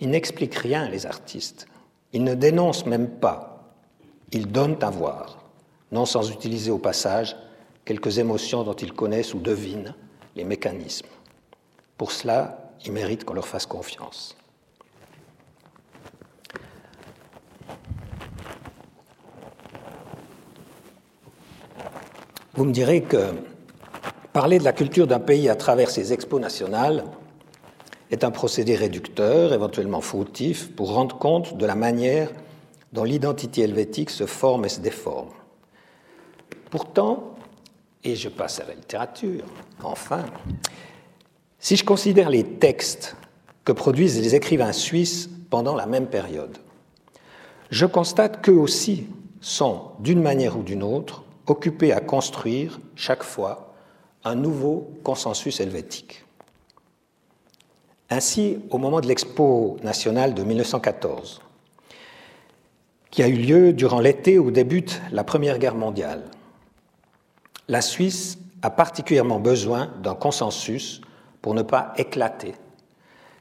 [0.00, 1.66] Ils n'expliquent rien, les artistes.
[2.12, 3.55] Ils ne dénoncent même pas.
[4.32, 5.38] Ils donnent à voir,
[5.92, 7.36] non sans utiliser au passage
[7.84, 9.94] quelques émotions dont ils connaissent ou devinent
[10.34, 11.06] les mécanismes.
[11.96, 14.36] Pour cela, ils méritent qu'on leur fasse confiance.
[22.54, 23.34] Vous me direz que
[24.32, 27.04] parler de la culture d'un pays à travers ses expos nationales
[28.10, 32.30] est un procédé réducteur, éventuellement fautif, pour rendre compte de la manière
[32.96, 35.28] dont l'identité helvétique se forme et se déforme.
[36.70, 37.34] Pourtant,
[38.02, 39.44] et je passe à la littérature,
[39.82, 40.24] enfin,
[41.58, 43.14] si je considère les textes
[43.64, 46.56] que produisent les écrivains suisses pendant la même période,
[47.68, 49.08] je constate qu'eux aussi
[49.42, 53.74] sont, d'une manière ou d'une autre, occupés à construire chaque fois
[54.24, 56.24] un nouveau consensus helvétique.
[58.08, 61.42] Ainsi, au moment de l'Expo nationale de 1914,
[63.10, 66.24] qui a eu lieu durant l'été où débute la Première Guerre mondiale,
[67.68, 71.00] la Suisse a particulièrement besoin d'un consensus
[71.42, 72.54] pour ne pas éclater,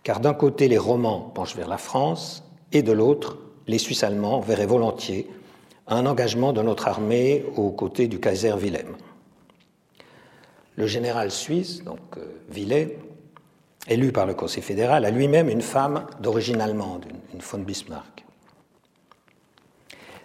[0.03, 4.39] car d'un côté les romans penchent vers la France et de l'autre les Suisses allemands
[4.39, 5.27] verraient volontiers
[5.87, 8.95] un engagement de notre armée aux côtés du Kaiser Wilhelm.
[10.75, 12.87] Le général suisse, donc euh,
[13.87, 18.24] élu par le Conseil fédéral, a lui-même une femme d'origine allemande, une von Bismarck.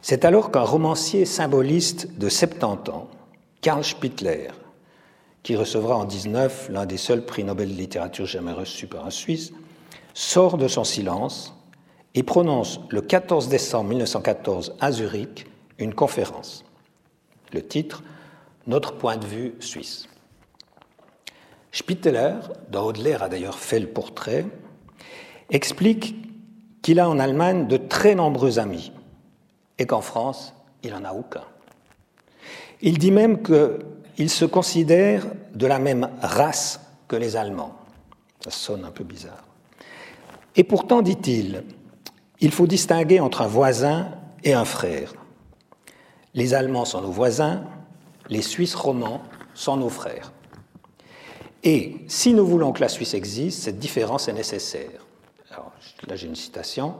[0.02, 3.08] C'est alors qu'un romancier symboliste de 70 ans,
[3.60, 4.48] Karl Spittler,
[5.42, 9.10] qui recevra en 19 l'un des seuls prix Nobel de littérature jamais reçus par un
[9.10, 9.52] Suisse,
[10.14, 11.54] sort de son silence
[12.14, 15.46] et prononce le 14 décembre 1914 à Zurich
[15.78, 16.64] une conférence.
[17.52, 18.02] Le titre
[18.66, 20.06] Notre point de vue suisse.
[21.72, 22.34] Spittler,
[22.70, 24.46] dont Audelaire a d'ailleurs fait le portrait,
[25.50, 26.16] explique
[26.82, 28.92] qu'il a en Allemagne de très nombreux amis
[29.80, 31.42] et qu'en France, il n'en a aucun.
[32.82, 37.74] Il dit même qu'il se considère de la même race que les Allemands.
[38.44, 39.44] Ça sonne un peu bizarre.
[40.54, 41.64] Et pourtant, dit-il,
[42.40, 44.10] il faut distinguer entre un voisin
[44.44, 45.14] et un frère.
[46.34, 47.64] Les Allemands sont nos voisins,
[48.28, 49.22] les Suisses romans
[49.54, 50.32] sont nos frères.
[51.64, 55.06] Et si nous voulons que la Suisse existe, cette différence est nécessaire.
[56.06, 56.96] Là, j'ai une citation.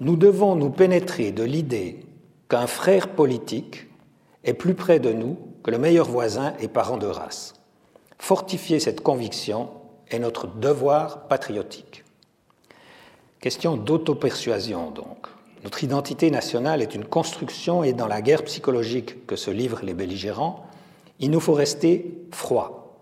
[0.00, 2.07] Nous devons nous pénétrer de l'idée
[2.48, 3.86] qu'un frère politique
[4.44, 7.54] est plus près de nous que le meilleur voisin et parent de race.
[8.18, 9.70] Fortifier cette conviction
[10.10, 12.04] est notre devoir patriotique.
[13.40, 15.26] Question d'auto-persuasion, donc.
[15.64, 19.94] Notre identité nationale est une construction et dans la guerre psychologique que se livrent les
[19.94, 20.66] belligérants,
[21.20, 22.96] il nous faut rester froid,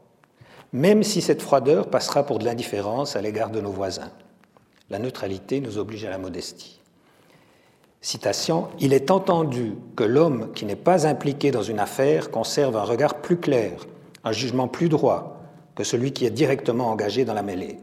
[0.73, 4.11] même si cette froideur passera pour de l'indifférence à l'égard de nos voisins.
[4.89, 6.81] La neutralité nous oblige à la modestie.
[8.01, 12.85] Citation Il est entendu que l'homme qui n'est pas impliqué dans une affaire conserve un
[12.85, 13.87] regard plus clair,
[14.25, 15.41] un jugement plus droit
[15.75, 17.79] que celui qui est directement engagé dans la mêlée.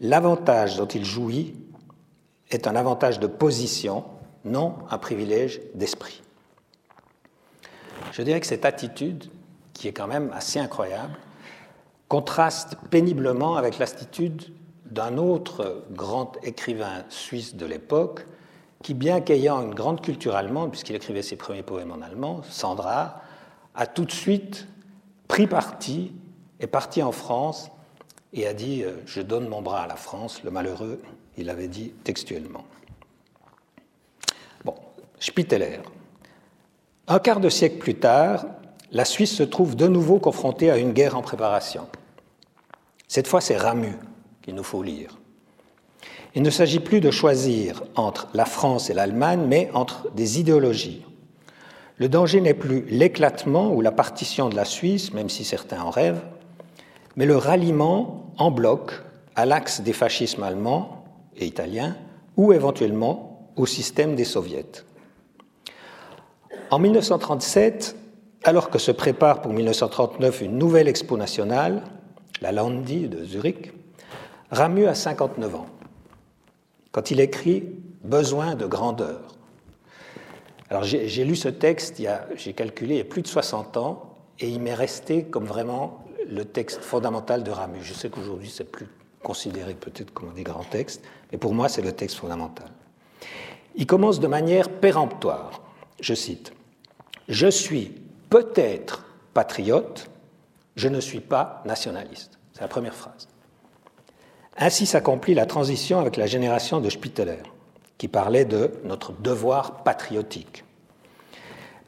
[0.00, 1.54] L'avantage dont il jouit
[2.50, 4.04] est un avantage de position,
[4.44, 6.22] non un privilège d'esprit.
[8.12, 9.24] Je dirais que cette attitude,
[9.72, 11.16] qui est quand même assez incroyable,
[12.08, 14.52] contraste péniblement avec l'attitude
[14.86, 18.26] d'un autre grand écrivain suisse de l'époque,
[18.84, 23.22] qui, bien qu'ayant une grande culture allemande, puisqu'il écrivait ses premiers poèmes en allemand, Sandra,
[23.74, 24.68] a tout de suite
[25.26, 26.12] pris parti,
[26.60, 27.70] est parti en France
[28.34, 31.00] et a dit euh, Je donne mon bras à la France, le malheureux,
[31.38, 32.64] il avait dit textuellement.
[34.66, 34.74] Bon,
[35.18, 35.78] Spitteler.
[37.08, 38.44] Un quart de siècle plus tard,
[38.92, 41.88] la Suisse se trouve de nouveau confrontée à une guerre en préparation.
[43.08, 43.96] Cette fois, c'est Ramu
[44.42, 45.16] qu'il nous faut lire.
[46.36, 51.04] Il ne s'agit plus de choisir entre la France et l'Allemagne, mais entre des idéologies.
[51.96, 55.90] Le danger n'est plus l'éclatement ou la partition de la Suisse, même si certains en
[55.90, 56.24] rêvent,
[57.14, 58.90] mais le ralliement en bloc
[59.36, 61.04] à l'axe des fascismes allemands
[61.36, 61.96] et italiens
[62.36, 64.84] ou éventuellement au système des soviets.
[66.72, 67.94] En 1937,
[68.42, 71.82] alors que se prépare pour 1939 une nouvelle expo nationale,
[72.40, 73.72] la Landi de Zurich,
[74.50, 75.66] Ramu a 59 ans
[76.94, 77.64] quand il écrit
[78.04, 79.34] Besoin de grandeur.
[80.68, 82.00] Alors j'ai lu ce texte,
[82.36, 86.04] j'ai calculé, il y a plus de 60 ans, et il m'est resté comme vraiment
[86.28, 87.78] le texte fondamental de Ramu.
[87.82, 88.86] Je sais qu'aujourd'hui c'est plus
[89.22, 91.02] considéré peut-être comme des grands textes,
[91.32, 92.68] mais pour moi c'est le texte fondamental.
[93.74, 95.62] Il commence de manière péremptoire.
[96.00, 96.52] Je cite
[97.28, 100.10] Je suis peut-être patriote,
[100.76, 102.38] je ne suis pas nationaliste.
[102.52, 103.28] C'est la première phrase.
[104.56, 107.42] Ainsi s'accomplit la transition avec la génération de Spitteler,
[107.98, 110.64] qui parlait de notre devoir patriotique.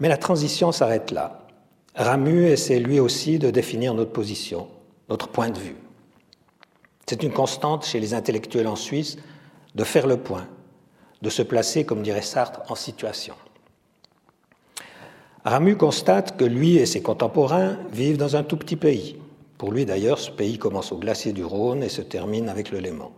[0.00, 1.46] Mais la transition s'arrête là.
[1.94, 4.68] Ramu essaie lui aussi de définir notre position,
[5.08, 5.76] notre point de vue.
[7.06, 9.16] C'est une constante chez les intellectuels en Suisse
[9.74, 10.46] de faire le point,
[11.22, 13.34] de se placer, comme dirait Sartre, en situation.
[15.44, 19.16] Ramu constate que lui et ses contemporains vivent dans un tout petit pays,
[19.58, 22.78] pour lui d'ailleurs, ce pays commence au glacier du Rhône et se termine avec le
[22.78, 23.12] Léman.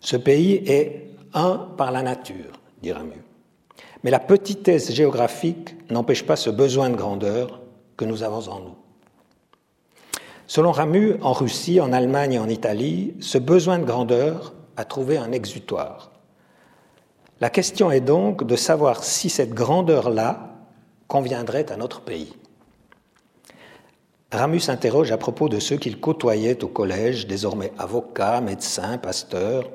[0.00, 3.22] Ce pays est un par la nature, dit Ramu.
[4.02, 7.60] Mais la petitesse géographique n'empêche pas ce besoin de grandeur
[7.96, 8.76] que nous avons en nous.
[10.46, 15.16] Selon Ramu, en Russie, en Allemagne et en Italie, ce besoin de grandeur a trouvé
[15.16, 16.10] un exutoire.
[17.40, 20.56] La question est donc de savoir si cette grandeur-là
[21.08, 22.34] conviendrait à notre pays.
[24.32, 29.68] Ramus s'interroge à propos de ceux qu'il côtoyait au collège, désormais avocats, médecins, pasteurs,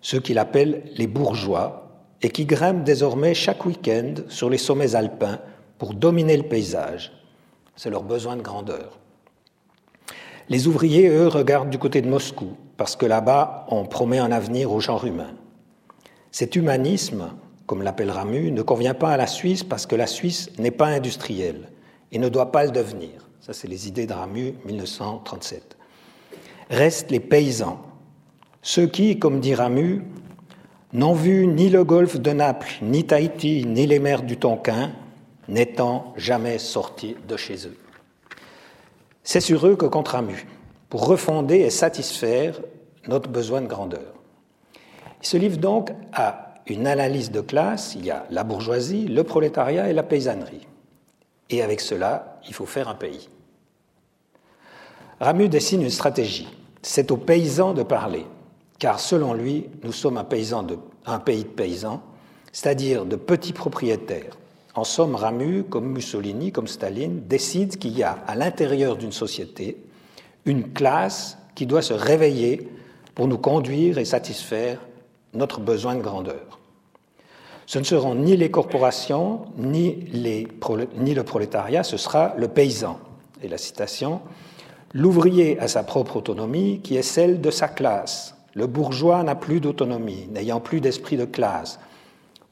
[0.00, 1.90] ceux qu'il appelle les bourgeois,
[2.22, 5.38] et qui grimpent désormais chaque week-end sur les sommets alpins
[5.76, 7.12] pour dominer le paysage.
[7.76, 8.98] C'est leur besoin de grandeur.
[10.48, 14.72] Les ouvriers, eux, regardent du côté de Moscou, parce que là-bas, on promet un avenir
[14.72, 15.34] au genre humain.
[16.32, 17.32] Cet humanisme,
[17.66, 20.86] comme l'appelle Ramu, ne convient pas à la Suisse parce que la Suisse n'est pas
[20.86, 21.68] industrielle
[22.10, 23.27] et ne doit pas le devenir.
[23.48, 25.78] Ça, c'est les idées de Ramu, 1937.
[26.68, 27.80] Restent les paysans,
[28.60, 30.02] ceux qui, comme dit Ramu,
[30.92, 34.92] n'ont vu ni le golfe de Naples, ni Tahiti, ni les mers du Tonkin,
[35.48, 37.78] n'étant jamais sortis de chez eux.
[39.22, 40.46] C'est sur eux que compte Ramu,
[40.90, 42.60] pour refonder et satisfaire
[43.06, 44.12] notre besoin de grandeur.
[45.22, 49.24] Il se livre donc à une analyse de classe, il y a la bourgeoisie, le
[49.24, 50.68] prolétariat et la paysannerie.
[51.48, 53.30] Et avec cela, il faut faire un pays.
[55.20, 56.48] Ramu dessine une stratégie.
[56.82, 58.24] C'est aux paysans de parler,
[58.78, 60.64] car selon lui, nous sommes un, paysan
[61.24, 62.02] pays de paysans,
[62.52, 64.36] c'est-à-dire de petits propriétaires.
[64.74, 69.76] En somme, Ramu, comme Mussolini, comme Staline, décide qu'il y a à l'intérieur d'une société
[70.44, 72.68] une classe qui doit se réveiller
[73.16, 74.78] pour nous conduire et satisfaire
[75.34, 76.60] notre besoin de grandeur.
[77.66, 83.00] Ce ne seront ni les corporations, ni, ni le prolétariat, ce sera le paysan.
[83.42, 84.20] Et la citation,
[84.94, 88.34] L'ouvrier a sa propre autonomie qui est celle de sa classe.
[88.54, 91.78] Le bourgeois n'a plus d'autonomie, n'ayant plus d'esprit de classe.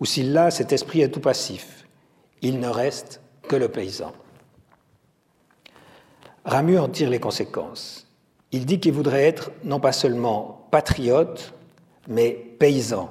[0.00, 1.86] Ou s'il l'a, cet esprit est tout passif.
[2.42, 4.12] Il ne reste que le paysan.
[6.44, 8.06] Ramu en tire les conséquences.
[8.52, 11.54] Il dit qu'il voudrait être non pas seulement patriote,
[12.08, 13.10] mais paysan,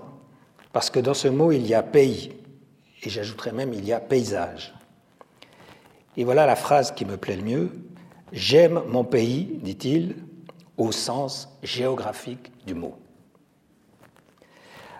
[0.71, 2.31] parce que dans ce mot il y a pays,
[3.03, 4.73] et j'ajouterais même il y a paysage.
[6.17, 7.71] Et voilà la phrase qui me plaît le mieux.
[8.35, 10.17] J'aime mon pays, dit-il,
[10.77, 12.95] au sens géographique du mot.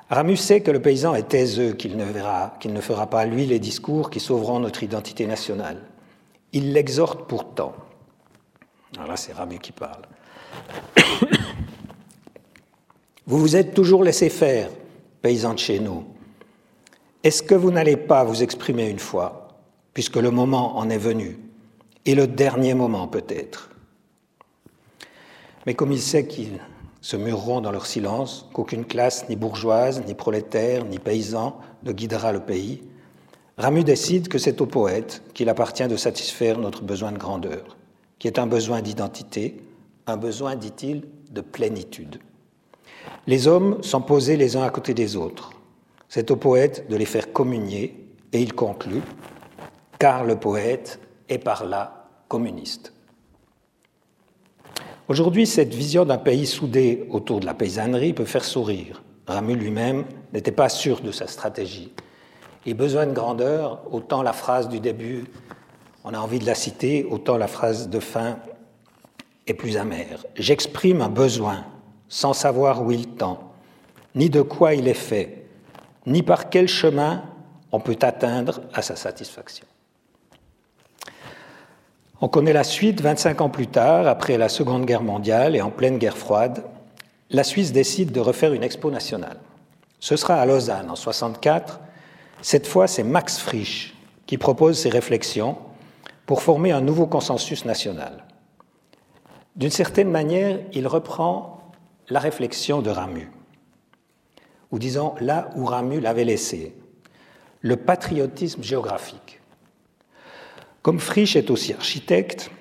[0.10, 3.45] Ramus sait que le paysan est taiseux, qu'il ne, verra, qu'il ne fera pas lui
[3.45, 5.82] les discours qui sauveront notre identité nationale.
[6.54, 7.74] Il l'exhorte pourtant.
[8.95, 10.04] Alors là, c'est Ramus qui parle.
[13.26, 14.69] vous vous êtes toujours laissé faire,
[15.21, 16.06] paysan de chez nous.
[17.21, 19.50] Est-ce que vous n'allez pas vous exprimer une fois,
[19.93, 21.38] puisque le moment en est venu
[22.05, 23.69] et le dernier moment peut-être.
[25.65, 26.59] Mais comme il sait qu'ils
[27.01, 32.31] se mureront dans leur silence, qu'aucune classe, ni bourgeoise, ni prolétaire, ni paysan, ne guidera
[32.31, 32.81] le pays,
[33.57, 37.77] Ramu décide que c'est au poète qu'il appartient de satisfaire notre besoin de grandeur,
[38.19, 39.61] qui est un besoin d'identité,
[40.07, 42.19] un besoin, dit-il, de plénitude.
[43.27, 45.51] Les hommes sont posés les uns à côté des autres.
[46.09, 49.01] C'est au poète de les faire communier, et il conclut,
[49.99, 51.94] car le poète est par là
[52.27, 52.93] communiste.
[55.07, 59.03] Aujourd'hui, cette vision d'un pays soudé autour de la paysannerie peut faire sourire.
[59.27, 61.91] Ramu lui-même n'était pas sûr de sa stratégie.
[62.65, 65.25] Et besoin de grandeur, autant la phrase du début,
[66.03, 68.38] on a envie de la citer, autant la phrase de fin
[69.45, 70.25] est plus amère.
[70.35, 71.65] J'exprime un besoin
[72.09, 73.51] sans savoir où il tend,
[74.15, 75.45] ni de quoi il est fait,
[76.05, 77.23] ni par quel chemin
[77.71, 79.67] on peut atteindre à sa satisfaction.
[82.25, 85.69] On connaît la suite 25 ans plus tard, après la Seconde Guerre mondiale et en
[85.69, 86.63] pleine guerre froide.
[87.29, 89.38] La Suisse décide de refaire une expo nationale.
[89.99, 91.79] Ce sera à Lausanne en 64.
[92.41, 93.93] Cette fois, c'est Max Frisch
[94.25, 95.55] qui propose ses réflexions
[96.25, 98.23] pour former un nouveau consensus national.
[99.55, 101.59] D'une certaine manière, il reprend
[102.09, 103.31] la réflexion de Ramu,
[104.71, 106.75] ou disons là où Ramu l'avait laissé,
[107.61, 109.24] le patriotisme géographique.
[110.86, 112.52] Comme Frisch est aussi architecte,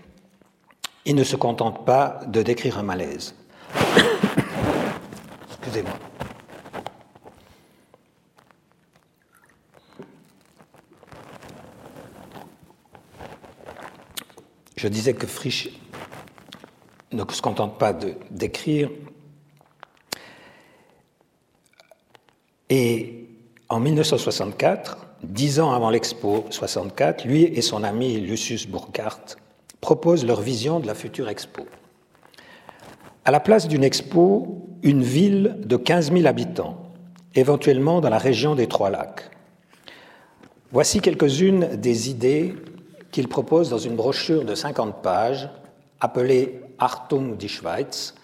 [1.05, 3.35] il ne se contente pas de décrire un malaise.
[5.51, 5.93] Excusez-moi.
[14.75, 15.69] Je disais que Frisch
[17.13, 18.89] ne se contente pas de décrire.
[22.71, 23.29] Et
[23.69, 29.37] en 1964, dix ans avant l'Expo 64, lui et son ami Lucius Burkhardt
[29.81, 31.67] proposent leur vision de la future Expo.
[33.25, 36.77] À la place d'une Expo, une ville de 15 000 habitants,
[37.35, 39.31] éventuellement dans la région des Trois Lacs.
[40.73, 42.55] Voici quelques-unes des idées
[43.13, 45.49] qu'il propose dans une brochure de 50 pages
[46.01, 48.15] appelée Achtung die Schweiz,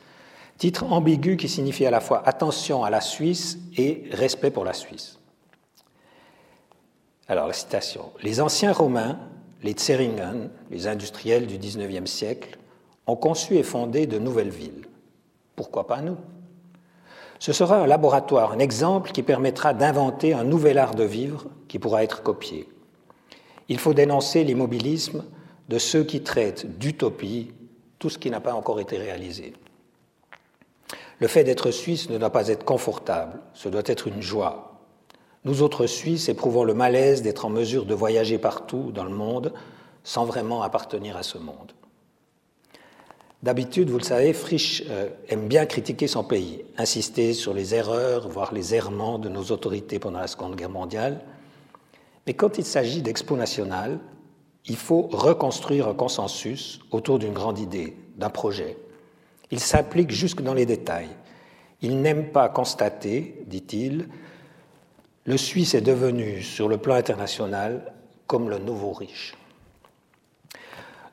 [0.59, 4.73] titre ambigu qui signifie à la fois attention à la Suisse et respect pour la
[4.73, 5.20] Suisse.
[7.31, 8.11] Alors la citation.
[8.25, 9.17] Les anciens Romains,
[9.63, 12.59] les Zeringen, les industriels du XIXe siècle,
[13.07, 14.89] ont conçu et fondé de nouvelles villes.
[15.55, 16.17] Pourquoi pas nous?
[17.39, 21.79] Ce sera un laboratoire, un exemple qui permettra d'inventer un nouvel art de vivre qui
[21.79, 22.69] pourra être copié.
[23.69, 25.25] Il faut dénoncer l'immobilisme
[25.69, 27.53] de ceux qui traitent d'utopie
[28.01, 29.53] tout ce qui n'a pas encore été réalisé.
[31.21, 34.70] Le fait d'être suisse ne doit pas être confortable, ce doit être une joie,
[35.45, 39.53] nous autres Suisses éprouvons le malaise d'être en mesure de voyager partout dans le monde
[40.05, 41.73] sans vraiment appartenir à ce monde.
[43.43, 48.29] D'habitude, vous le savez, Frisch euh, aime bien critiquer son pays, insister sur les erreurs,
[48.29, 51.23] voire les errements de nos autorités pendant la Seconde Guerre mondiale.
[52.27, 53.99] Mais quand il s'agit d'Expo nationale,
[54.67, 58.77] il faut reconstruire un consensus autour d'une grande idée, d'un projet.
[59.51, 61.09] Il s'applique jusque dans les détails.
[61.81, 64.09] Il n'aime pas constater, dit-il,
[65.25, 67.93] le Suisse est devenu, sur le plan international,
[68.27, 69.35] comme le nouveau riche.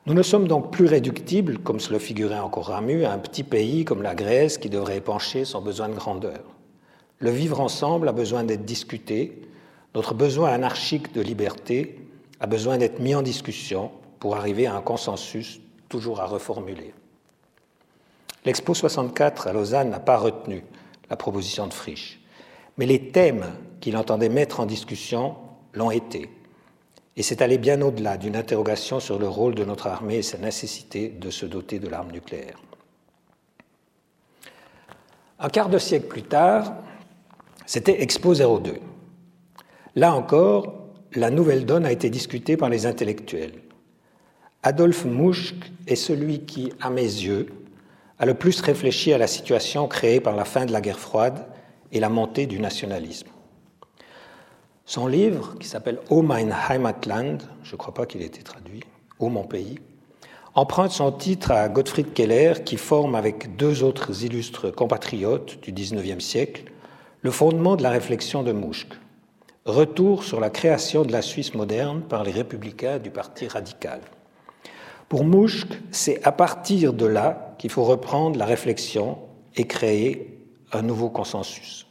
[0.06, 3.44] Nous ne sommes donc plus réductibles, comme se le figurait encore Ramu, à un petit
[3.44, 6.40] pays comme la Grèce qui devrait épancher son besoin de grandeur.
[7.18, 9.42] Le vivre ensemble a besoin d'être discuté,
[9.94, 11.98] notre besoin anarchique de liberté
[12.40, 13.90] a besoin d'être mis en discussion
[14.20, 16.94] pour arriver à un consensus toujours à reformuler.
[18.44, 20.62] L'Expo 64 à Lausanne n'a pas retenu
[21.10, 22.20] la proposition de Frisch,
[22.76, 23.46] mais les thèmes
[23.80, 25.36] qu'il entendait mettre en discussion
[25.72, 26.30] l'ont été.
[27.16, 30.38] Et c'est allé bien au-delà d'une interrogation sur le rôle de notre armée et sa
[30.38, 32.58] nécessité de se doter de l'arme nucléaire.
[35.40, 36.74] Un quart de siècle plus tard,
[37.66, 38.78] c'était Expo 02.
[39.94, 40.74] Là encore,
[41.14, 43.62] la nouvelle donne a été discutée par les intellectuels.
[44.62, 45.54] Adolphe Mouchk
[45.86, 47.48] est celui qui, à mes yeux,
[48.18, 51.46] a le plus réfléchi à la situation créée par la fin de la guerre froide
[51.92, 53.28] et la montée du nationalisme.
[54.88, 58.82] Son livre, qui s'appelle O mein Heimatland, je ne crois pas qu'il ait été traduit,
[59.18, 59.78] O mon pays,
[60.54, 66.24] emprunte son titre à Gottfried Keller, qui forme avec deux autres illustres compatriotes du XIXe
[66.24, 66.72] siècle
[67.20, 68.94] le fondement de la réflexion de Mouchk.
[69.66, 74.00] Retour sur la création de la Suisse moderne par les républicains du Parti radical.
[75.10, 79.18] Pour Mouchk, c'est à partir de là qu'il faut reprendre la réflexion
[79.54, 80.40] et créer
[80.72, 81.87] un nouveau consensus.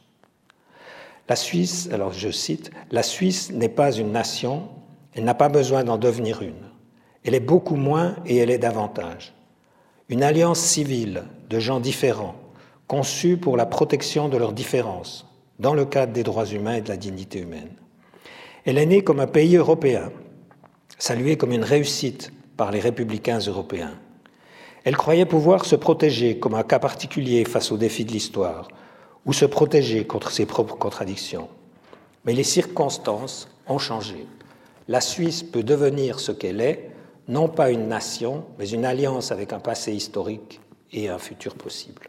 [1.28, 4.68] La Suisse, alors je cite, La Suisse n'est pas une nation,
[5.12, 6.68] elle n'a pas besoin d'en devenir une.
[7.22, 9.34] Elle est beaucoup moins et elle est davantage.
[10.08, 12.36] une alliance civile de gens différents,
[12.86, 15.26] conçue pour la protection de leurs différences,
[15.58, 17.72] dans le cadre des droits humains et de la dignité humaine.
[18.64, 20.10] Elle est née comme un pays européen,
[20.98, 23.98] saluée comme une réussite par les républicains européens.
[24.84, 28.68] Elle croyait pouvoir se protéger comme un cas particulier face aux défis de l'histoire,
[29.28, 31.48] ou se protéger contre ses propres contradictions.
[32.24, 34.26] Mais les circonstances ont changé.
[34.88, 36.90] La Suisse peut devenir ce qu'elle est,
[37.28, 40.62] non pas une nation, mais une alliance avec un passé historique
[40.92, 42.08] et un futur possible.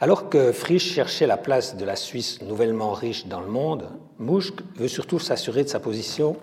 [0.00, 4.60] Alors que Frisch cherchait la place de la Suisse nouvellement riche dans le monde, Mouchk
[4.76, 6.36] veut surtout s'assurer de sa position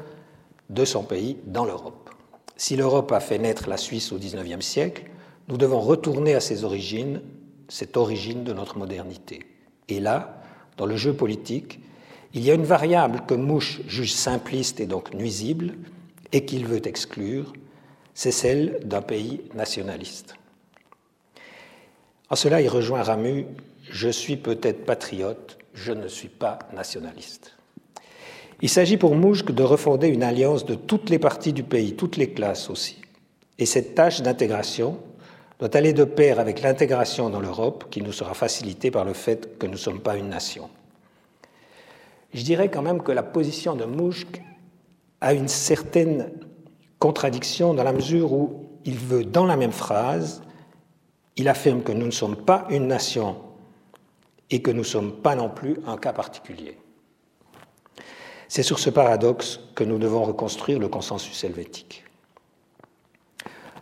[0.70, 2.12] de son pays dans l'Europe.
[2.56, 5.06] Si l'Europe a fait naître la Suisse au XIXe siècle,
[5.48, 7.22] nous devons retourner à ses origines,
[7.72, 9.40] cette origine de notre modernité.
[9.88, 10.44] Et là,
[10.76, 11.80] dans le jeu politique,
[12.34, 15.76] il y a une variable que Mouche juge simpliste et donc nuisible,
[16.34, 17.54] et qu'il veut exclure,
[18.14, 20.36] c'est celle d'un pays nationaliste.
[22.30, 23.46] En cela, il rejoint Ramu
[23.90, 27.56] Je suis peut-être patriote, je ne suis pas nationaliste.
[28.62, 32.18] Il s'agit pour Mouchk de refonder une alliance de toutes les parties du pays, toutes
[32.18, 33.02] les classes aussi.
[33.60, 35.00] Et cette tâche d'intégration
[35.62, 39.60] doit aller de pair avec l'intégration dans l'Europe qui nous sera facilitée par le fait
[39.60, 40.72] que nous ne sommes pas une nation.
[42.34, 44.42] Je dirais quand même que la position de Mouchk
[45.22, 46.32] a une certaine
[46.98, 50.42] contradiction dans la mesure où il veut, dans la même phrase,
[51.38, 53.38] il affirme que nous ne sommes pas une nation
[54.50, 56.76] et que nous ne sommes pas non plus un cas particulier.
[58.48, 62.04] C'est sur ce paradoxe que nous devons reconstruire le consensus helvétique.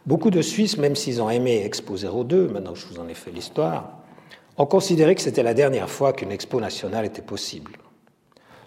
[0.05, 3.13] Beaucoup de Suisses, même s'ils ont aimé Expo 02, maintenant que je vous en ai
[3.13, 3.99] fait l'histoire,
[4.57, 7.71] ont considéré que c'était la dernière fois qu'une expo nationale était possible.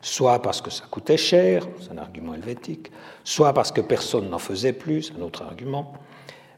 [0.01, 2.91] Soit parce que ça coûtait cher, c'est un argument helvétique,
[3.24, 5.93] soit parce que personne n'en faisait plus, c'est un autre argument.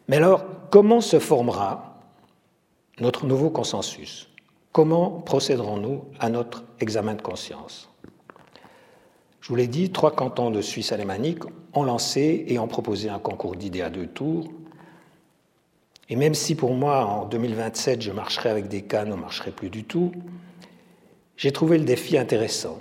[0.08, 2.00] Mais alors, comment se formera
[3.00, 4.28] notre nouveau consensus?
[4.72, 7.90] Comment procéderons-nous à notre examen de conscience?
[9.40, 11.42] Je vous l'ai dit, trois cantons de Suisse alémanique
[11.74, 14.48] ont lancé et ont proposé un concours d'idées à deux tours.
[16.08, 19.50] Et même si pour moi, en 2027, je marcherai avec des cannes, on ne marcherait
[19.50, 20.12] plus du tout,
[21.36, 22.78] j'ai trouvé le défi intéressant,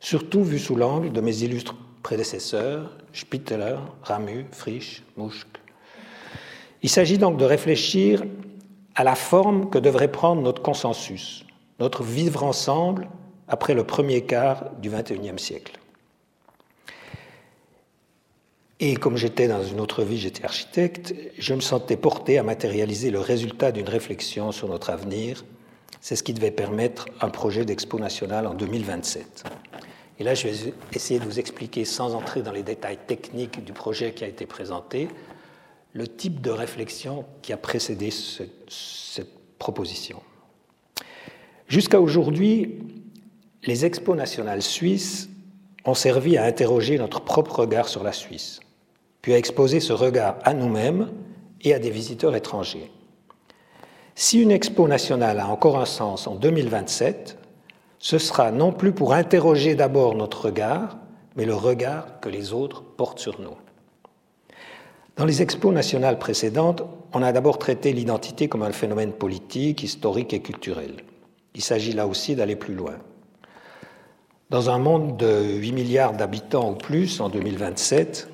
[0.00, 5.46] surtout vu sous l'angle de mes illustres prédécesseurs, Spitteler, Ramu, Frisch, Mouchk.
[6.82, 8.24] Il s'agit donc de réfléchir
[8.94, 11.44] à la forme que devrait prendre notre consensus,
[11.78, 13.08] notre vivre ensemble
[13.46, 15.78] après le premier quart du XXIe siècle.
[18.84, 23.12] Et comme j'étais dans une autre vie, j'étais architecte, je me sentais porté à matérialiser
[23.12, 25.44] le résultat d'une réflexion sur notre avenir.
[26.00, 29.44] C'est ce qui devait permettre un projet d'Expo nationale en 2027.
[30.18, 33.72] Et là, je vais essayer de vous expliquer, sans entrer dans les détails techniques du
[33.72, 35.06] projet qui a été présenté,
[35.92, 40.20] le type de réflexion qui a précédé cette proposition.
[41.68, 42.80] Jusqu'à aujourd'hui,
[43.62, 45.28] les expos nationales suisses
[45.84, 48.58] ont servi à interroger notre propre regard sur la Suisse,
[49.22, 51.10] puis à exposer ce regard à nous-mêmes
[51.62, 52.90] et à des visiteurs étrangers.
[54.14, 57.38] Si une expo nationale a encore un sens en 2027,
[57.98, 60.98] ce sera non plus pour interroger d'abord notre regard,
[61.36, 63.56] mais le regard que les autres portent sur nous.
[65.16, 66.82] Dans les expos nationales précédentes,
[67.14, 70.96] on a d'abord traité l'identité comme un phénomène politique, historique et culturel.
[71.54, 72.94] Il s'agit là aussi d'aller plus loin.
[74.50, 78.28] Dans un monde de 8 milliards d'habitants ou plus en 2027,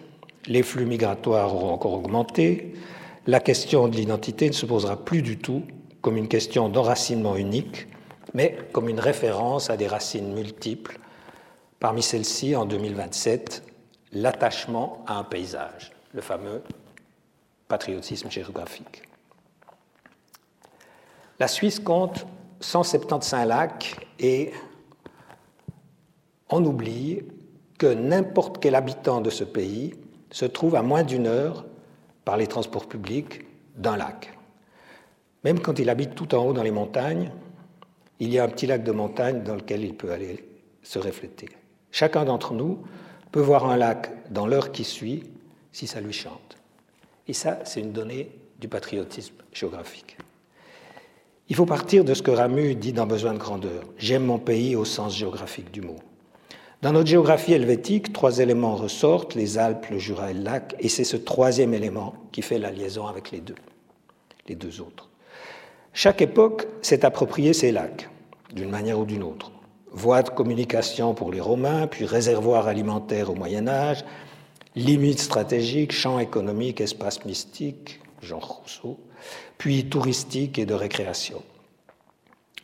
[0.46, 2.74] les flux migratoires auront encore augmenté,
[3.26, 5.62] la question de l'identité ne se posera plus du tout
[6.00, 7.88] comme une question d'enracinement unique,
[8.34, 10.98] mais comme une référence à des racines multiples.
[11.80, 13.62] Parmi celles-ci, en 2027,
[14.12, 16.62] l'attachement à un paysage le fameux
[17.68, 19.02] patriotisme géographique.
[21.38, 22.26] La Suisse compte
[22.60, 24.52] 175 lacs et
[26.50, 27.22] on oublie
[27.78, 29.94] que n'importe quel habitant de ce pays
[30.30, 31.64] se trouve à moins d'une heure
[32.24, 33.44] par les transports publics
[33.76, 34.32] d'un lac.
[35.44, 37.30] Même quand il habite tout en haut dans les montagnes,
[38.20, 40.44] il y a un petit lac de montagne dans lequel il peut aller
[40.82, 41.48] se refléter.
[41.90, 42.82] Chacun d'entre nous
[43.30, 45.24] peut voir un lac dans l'heure qui suit
[45.72, 46.56] si ça lui chante.
[47.26, 50.16] Et ça, c'est une donnée du patriotisme géographique.
[51.48, 53.84] Il faut partir de ce que Ramu dit dans Besoin de grandeur.
[53.96, 55.96] J'aime mon pays au sens géographique du mot.
[56.80, 60.88] Dans notre géographie helvétique, trois éléments ressortent, les Alpes, le Jura et le lac, et
[60.88, 63.56] c'est ce troisième élément qui fait la liaison avec les deux,
[64.46, 65.08] les deux autres.
[65.92, 68.08] Chaque époque s'est approprié ces lacs,
[68.54, 69.50] d'une manière ou d'une autre.
[69.90, 74.04] Voie de communication pour les Romains, puis réservoir alimentaire au Moyen Âge,
[74.76, 79.00] limites stratégiques, champs économiques, espaces mystiques, Jean Rousseau,
[79.56, 81.42] puis touristiques et de récréation.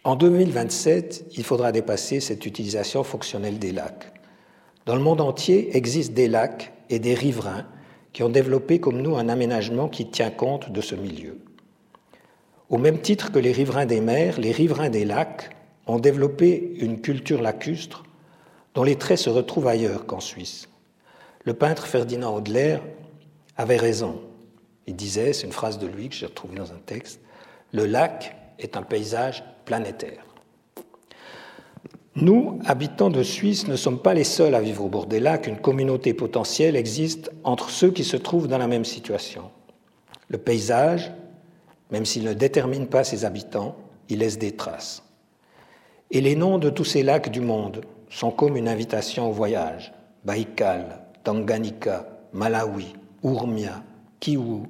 [0.05, 4.13] En 2027, il faudra dépasser cette utilisation fonctionnelle des lacs.
[4.85, 7.67] Dans le monde entier existent des lacs et des riverains
[8.13, 11.39] qui ont développé comme nous un aménagement qui tient compte de ce milieu.
[12.69, 17.01] Au même titre que les riverains des mers, les riverains des lacs ont développé une
[17.01, 18.05] culture lacustre
[18.75, 20.69] dont les traits se retrouvent ailleurs qu'en Suisse.
[21.45, 22.83] Le peintre Ferdinand Audelaire
[23.57, 24.21] avait raison.
[24.87, 27.23] Il disait, c'est une phrase de lui que j'ai retrouvée dans un texte,
[27.73, 30.25] Le lac est un paysage planétaire.
[32.17, 35.49] Nous, habitants de Suisse, ne sommes pas les seuls à vivre au bord des lacs.
[35.49, 39.51] Une communauté potentielle existe entre ceux qui se trouvent dans la même situation.
[40.29, 41.12] Le paysage,
[41.91, 43.75] même s'il ne détermine pas ses habitants,
[44.09, 45.03] il laisse des traces.
[46.12, 49.93] Et les noms de tous ces lacs du monde sont comme une invitation au voyage.
[50.25, 52.95] Baïkal, Tanganyika, Malawi,
[53.25, 53.83] Urmia,
[54.21, 54.62] Kiwu,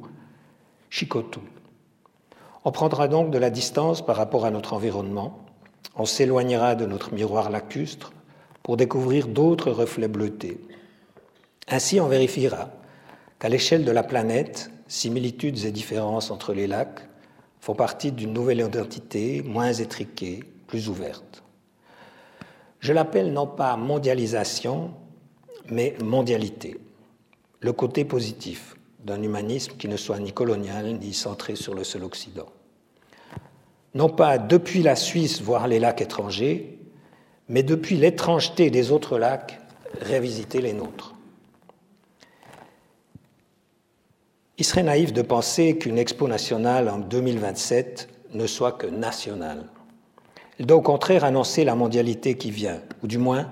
[0.89, 1.41] Chikotu.
[2.65, 5.45] On prendra donc de la distance par rapport à notre environnement,
[5.97, 8.13] on s'éloignera de notre miroir lacustre
[8.63, 10.59] pour découvrir d'autres reflets bleutés.
[11.69, 12.71] Ainsi, on vérifiera
[13.39, 17.07] qu'à l'échelle de la planète, similitudes et différences entre les lacs
[17.61, 21.43] font partie d'une nouvelle identité moins étriquée, plus ouverte.
[22.81, 24.91] Je l'appelle non pas mondialisation,
[25.71, 26.79] mais mondialité,
[27.61, 32.05] le côté positif d'un humanisme qui ne soit ni colonial ni centré sur le seul
[32.05, 32.49] Occident.
[33.95, 36.79] Non pas depuis la Suisse voir les lacs étrangers,
[37.49, 39.61] mais depuis l'étrangeté des autres lacs
[40.01, 41.15] révisiter les nôtres.
[44.59, 49.67] Il serait naïf de penser qu'une expo nationale en 2027 ne soit que nationale.
[50.59, 53.51] Elle doit au contraire annoncer la mondialité qui vient, ou du moins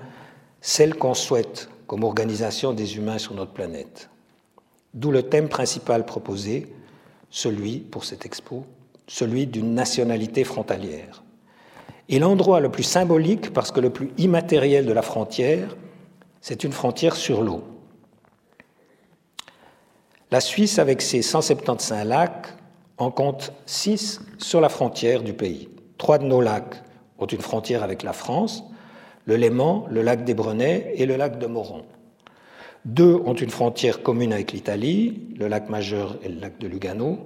[0.60, 4.08] celle qu'on souhaite comme organisation des humains sur notre planète.
[4.94, 6.72] D'où le thème principal proposé,
[7.30, 8.64] celui, pour cette expo,
[9.06, 11.22] celui d'une nationalité frontalière.
[12.08, 15.76] Et l'endroit le plus symbolique, parce que le plus immatériel de la frontière,
[16.40, 17.64] c'est une frontière sur l'eau.
[20.30, 22.46] La Suisse, avec ses 175 lacs,
[22.98, 25.68] en compte 6 sur la frontière du pays.
[25.98, 26.82] Trois de nos lacs
[27.18, 28.64] ont une frontière avec la France,
[29.24, 31.84] le Léman, le lac des Brenets et le lac de Moron.
[32.84, 37.18] Deux ont une frontière commune avec l'Italie, le lac Majeur et le lac de Lugano.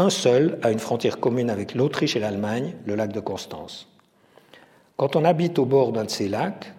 [0.00, 3.86] Un seul a une frontière commune avec l'Autriche et l'Allemagne, le lac de Constance.
[4.96, 6.72] Quand on habite au bord d'un de ces lacs,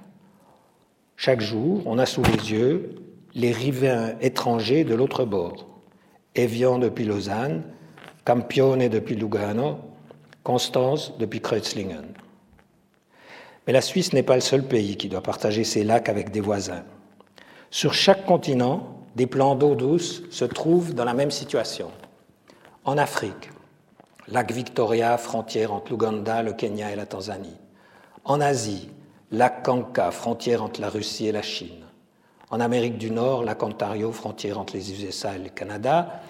[1.18, 2.96] chaque jour, on a sous les yeux
[3.36, 5.68] les riverains étrangers de l'autre bord.
[6.34, 7.62] Evian depuis Lausanne,
[8.26, 9.78] Campione depuis Lugano,
[10.42, 12.08] Constance depuis Kreuzlingen.
[13.68, 16.42] Mais la Suisse n'est pas le seul pays qui doit partager ses lacs avec des
[16.42, 16.86] voisins.
[17.70, 21.92] Sur chaque continent, des plans d'eau douce se trouvent dans la même situation.
[22.84, 23.52] En Afrique,
[24.28, 27.58] lac Victoria, frontière entre l'Ouganda, le Kenya et la Tanzanie.
[28.26, 28.90] En Asie,
[29.30, 31.86] lac Kanka, frontière entre la Russie et la Chine.
[32.50, 36.22] En Amérique du Nord, lac Ontario, frontière entre les USA et le Canada.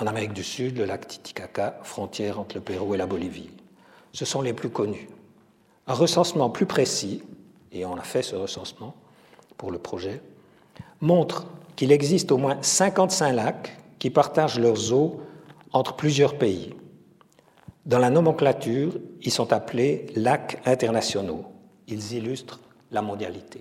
[0.00, 3.50] En Amérique du Sud, le lac Titicaca, frontière entre le Pérou et la Bolivie.
[4.14, 5.10] Ce sont les plus connus.
[5.88, 7.22] Un recensement plus précis,
[7.70, 8.94] et on a fait ce recensement
[9.58, 10.22] pour le projet,
[11.02, 11.46] montre
[11.76, 15.20] qu'il existe au moins 55 lacs qui partagent leurs eaux
[15.72, 16.74] entre plusieurs pays.
[17.84, 21.44] Dans la nomenclature, ils sont appelés lacs internationaux.
[21.86, 22.60] Ils illustrent
[22.90, 23.60] la mondialité.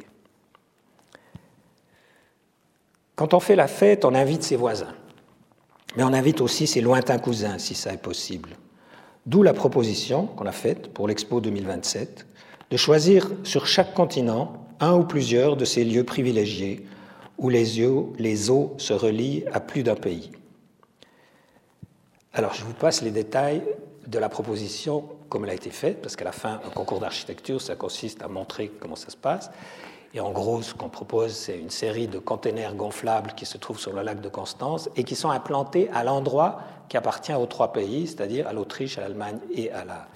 [3.16, 4.93] Quand on fait la fête, on invite ses voisins,
[5.95, 8.58] mais on invite aussi ses lointains cousins, si ça est possible.
[9.26, 12.26] D'où la proposition qu'on a faite pour l'Expo 2027
[12.72, 16.86] de choisir sur chaque continent un ou plusieurs de ces lieux privilégiés
[17.38, 17.88] où les,
[18.18, 20.32] les eaux se relient à plus d'un pays.
[22.38, 23.63] Alors, je vous passe les détails
[24.07, 27.61] de la proposition comme elle a été faite, parce qu'à la fin, un concours d'architecture,
[27.61, 29.49] ça consiste à montrer comment ça se passe.
[30.13, 33.79] Et en gros, ce qu'on propose, c'est une série de containers gonflables qui se trouvent
[33.79, 36.59] sur le lac de Constance et qui sont implantés à l'endroit
[36.89, 40.07] qui appartient aux trois pays, c'est-à-dire à, l'Autriche, à l'Allemagne et, à la,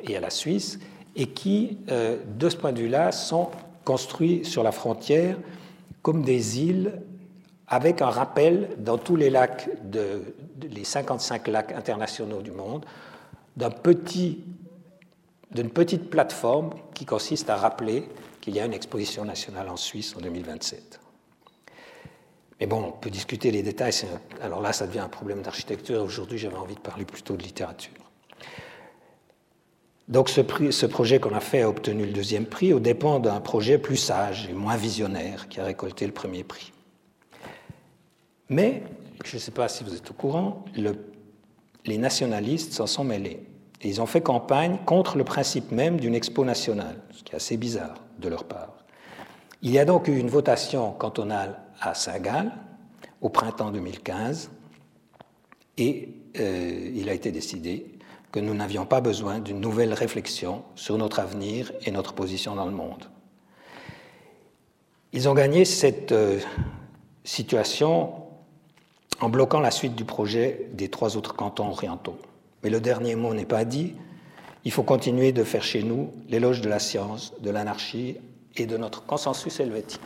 [0.00, 0.78] et à la Suisse,
[1.16, 3.50] et qui, euh, de ce point de vue-là, sont
[3.84, 5.36] construits sur la frontière
[6.00, 7.02] comme des îles
[7.72, 9.70] avec un rappel dans tous les lacs,
[10.62, 12.84] les 55 lacs internationaux du monde,
[13.56, 13.70] d'une
[15.70, 18.06] petite plateforme qui consiste à rappeler
[18.42, 21.00] qu'il y a une exposition nationale en Suisse en 2027.
[22.60, 23.94] Mais bon, on peut discuter les détails.
[24.42, 26.02] Alors là, ça devient un problème d'architecture.
[26.02, 27.94] Aujourd'hui, j'avais envie de parler plutôt de littérature.
[30.08, 33.40] Donc ce, ce projet qu'on a fait a obtenu le deuxième prix au dépend d'un
[33.40, 36.71] projet plus sage et moins visionnaire qui a récolté le premier prix.
[38.52, 38.82] Mais,
[39.24, 40.64] je ne sais pas si vous êtes au courant,
[41.86, 43.42] les nationalistes s'en sont mêlés.
[43.82, 47.56] Ils ont fait campagne contre le principe même d'une expo nationale, ce qui est assez
[47.56, 48.74] bizarre de leur part.
[49.62, 52.52] Il y a donc eu une votation cantonale à Saint-Gall
[53.22, 54.50] au printemps 2015
[55.78, 57.86] et euh, il a été décidé
[58.32, 62.66] que nous n'avions pas besoin d'une nouvelle réflexion sur notre avenir et notre position dans
[62.66, 63.04] le monde.
[65.12, 66.38] Ils ont gagné cette euh,
[67.24, 68.21] situation
[69.22, 72.18] en bloquant la suite du projet des trois autres cantons orientaux.
[72.62, 73.94] Mais le dernier mot n'est pas dit.
[74.64, 78.16] Il faut continuer de faire chez nous l'éloge de la science, de l'anarchie
[78.56, 80.00] et de notre consensus helvétique.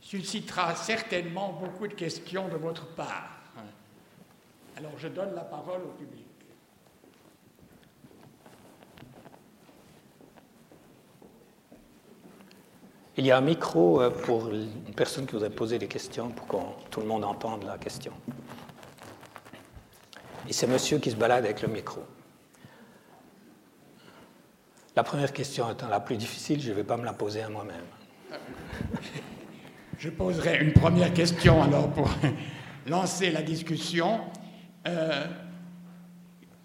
[0.00, 3.42] Suscitera certainement beaucoup de questions de votre part.
[4.76, 6.26] Alors je donne la parole au public.
[13.18, 16.46] Il y a un micro euh, pour une personne qui voudrait poser des questions pour
[16.46, 16.56] que
[16.90, 18.12] tout le monde entende la question.
[20.48, 22.02] Et c'est monsieur qui se balade avec le micro.
[24.96, 27.50] La première question étant la plus difficile, je ne vais pas me la poser à
[27.50, 27.84] moi-même.
[29.98, 32.10] Je poserai une première question alors pour
[32.86, 34.20] lancer la discussion.
[34.86, 35.26] Euh,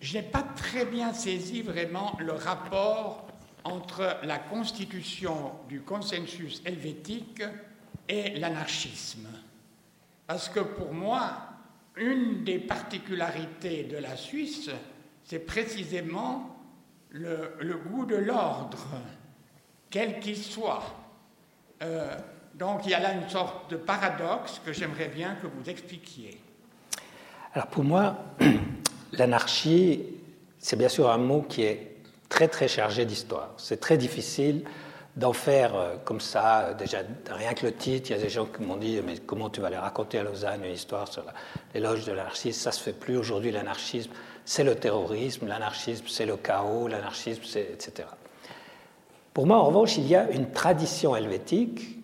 [0.02, 3.28] je n'ai pas très bien saisi vraiment le rapport
[3.64, 7.44] entre la constitution du consensus helvétique
[8.08, 9.28] et l'anarchisme.
[10.26, 11.32] Parce que pour moi,
[11.96, 14.70] une des particularités de la Suisse,
[15.24, 16.56] c'est précisément
[17.10, 18.88] le, goût de l'ordre,
[19.90, 21.07] quel qu'il soit.
[21.82, 22.16] Euh,
[22.56, 26.40] donc il y a là une sorte de paradoxe que j'aimerais bien que vous expliquiez.
[27.54, 28.18] Alors pour moi,
[29.14, 30.04] l'anarchie,
[30.60, 31.98] c'est bien sûr un mot qui est
[32.30, 33.52] très très chargé d'histoire.
[33.58, 34.64] C'est très difficile
[35.16, 37.00] d'en faire euh, comme ça, déjà
[37.30, 39.62] rien que le titre, il y a des gens qui m'ont dit mais comment tu
[39.62, 41.24] vas aller raconter à Lausanne une histoire sur
[41.74, 42.60] l'éloge de l'anarchisme?
[42.60, 43.52] Ça se fait plus aujourd'hui.
[43.52, 44.12] L'anarchisme,
[44.46, 48.08] c'est le terrorisme, l'anarchisme, c'est le chaos, l'anarchisme, etc.
[49.38, 52.00] Pour moi, en revanche, il y a une tradition helvétique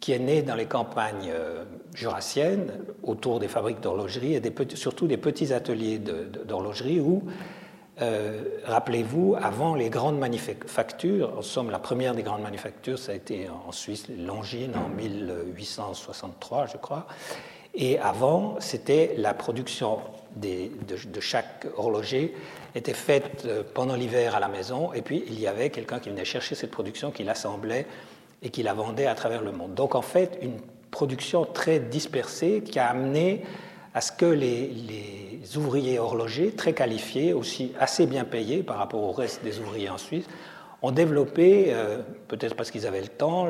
[0.00, 1.64] qui est né dans les campagnes euh,
[1.94, 2.72] jurassiennes,
[3.02, 4.42] autour des fabriques d'horlogerie et
[4.74, 7.22] surtout des petits ateliers d'horlogerie où,
[8.02, 13.14] euh, rappelez-vous, avant les grandes manufactures, en somme, la première des grandes manufactures, ça a
[13.14, 17.06] été en Suisse, Longines, en 1863, je crois.
[17.72, 20.00] Et avant, c'était la production
[20.36, 22.34] de, chaque horloger
[22.74, 26.10] était faite euh, pendant l'hiver à la maison, et puis il y avait quelqu'un qui
[26.10, 27.86] venait chercher cette production, qui l'assemblait
[28.42, 29.74] et qui la vendait à travers le monde.
[29.74, 30.58] Donc en fait, une
[30.90, 33.42] production très dispersée qui a amené
[33.94, 34.70] à ce que les,
[35.56, 39.98] ouvriers horlogers, très qualifiés, aussi assez bien payés par rapport au reste des ouvriers en
[39.98, 40.26] Suisse,
[40.82, 43.48] ont développé, euh, peut-être parce qu'ils avaient le temps,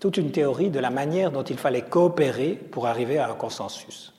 [0.00, 4.13] toute une théorie de la manière dont il fallait coopérer pour arriver à un consensus.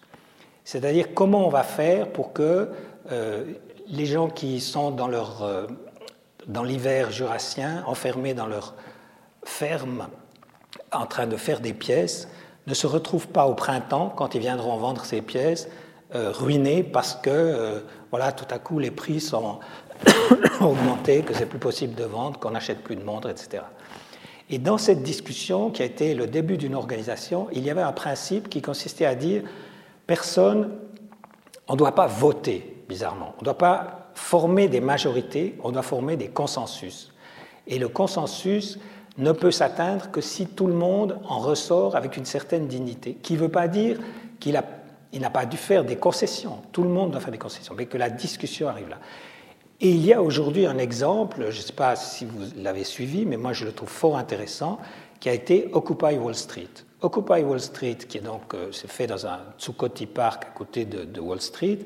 [0.66, 2.70] C'est-à-dire comment on va faire pour que
[3.12, 3.46] euh,
[3.88, 5.68] les gens qui sont dans, leur, euh,
[6.48, 8.74] dans l'hiver jurassien, enfermés dans leur
[9.44, 10.08] ferme
[10.92, 12.28] en train de faire des pièces
[12.66, 15.70] ne se retrouvent pas au printemps, quand ils viendront vendre ces pièces,
[16.16, 19.60] euh, ruinés parce que voilà, tout à coup les prix sont
[20.62, 23.64] augmentés, que c'est plus possible de vendre, qu'on n'achète plus de montres, etc.
[24.50, 27.92] Et dans cette discussion, qui a été le début d'une organisation, il y avait un
[27.92, 29.44] principe qui consistait à dire
[30.08, 30.72] personne,
[31.68, 35.82] on ne doit pas voter, bizarrement, on ne doit pas former des majorités, on doit
[35.82, 37.12] former des consensus.
[37.68, 38.80] Et le consensus,
[39.18, 43.34] ne peut s'atteindre que si tout le monde en ressort avec une certaine dignité, qui
[43.34, 44.00] ne veut pas dire
[44.40, 47.86] qu'il n'a pas dû faire des concessions, tout le monde doit faire des concessions, mais
[47.86, 49.00] que la discussion arrive là.
[49.82, 53.26] Et il y a aujourd'hui un exemple, je ne sais pas si vous l'avez suivi,
[53.26, 54.80] mais moi je le trouve fort intéressant,
[55.20, 56.70] qui a été Occupy Wall Street.
[57.06, 60.86] Occupy Wall Street, qui est donc euh, c'est fait dans un Zuccotti Park à côté
[60.86, 61.80] de, Wall Street,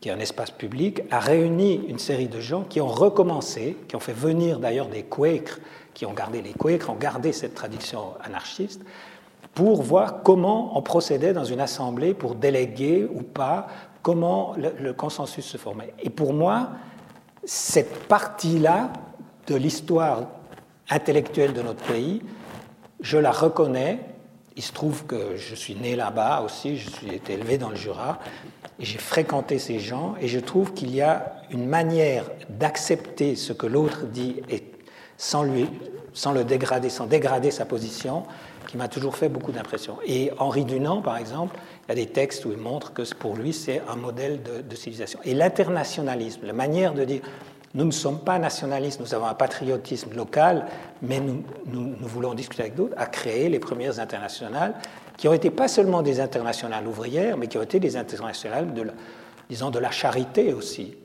[0.00, 3.94] qui est un espace public, a réuni une série de gens qui ont recommencé, qui
[3.94, 5.58] ont fait venir d'ailleurs des Quakers
[5.94, 8.82] qui ont gardé les Quakers, ont gardé cette tradition anarchiste,
[9.54, 13.68] pour voir comment on procédait dans une assemblée pour déléguer ou pas,
[14.02, 15.94] comment le, consensus se formait.
[16.02, 16.70] Et pour moi,
[17.44, 18.92] cette partie-là
[19.46, 20.22] de l'histoire
[20.90, 22.22] intellectuelle de notre pays,
[23.00, 24.00] je la reconnais
[24.56, 27.76] il se trouve que je suis né là-bas aussi, je suis été élevé dans le
[27.76, 28.20] Jura,
[28.78, 33.52] et j'ai fréquenté ces gens, et je trouve qu'il y a une manière d'accepter ce
[33.52, 34.64] que l'autre dit et
[35.16, 35.68] sans, lui,
[36.12, 38.24] sans le dégrader, sans dégrader sa position,
[38.68, 39.98] qui m'a toujours fait beaucoup d'impression.
[40.06, 43.36] Et Henri Dunant, par exemple, il y a des textes où il montre que pour
[43.36, 45.20] lui, c'est un modèle de, de civilisation.
[45.24, 47.20] Et l'internationalisme, la manière de dire
[47.74, 50.66] nous ne sommes pas nationalistes, nous avons un patriotisme local,
[51.02, 54.74] mais nous, voulons discuter avec d'autres, à créer les premières internationales,
[55.16, 58.82] qui ont été pas seulement des internationales ouvrières, mais qui ont été des internationales de
[58.82, 58.92] la,
[59.50, 60.96] disons, de la charité aussi.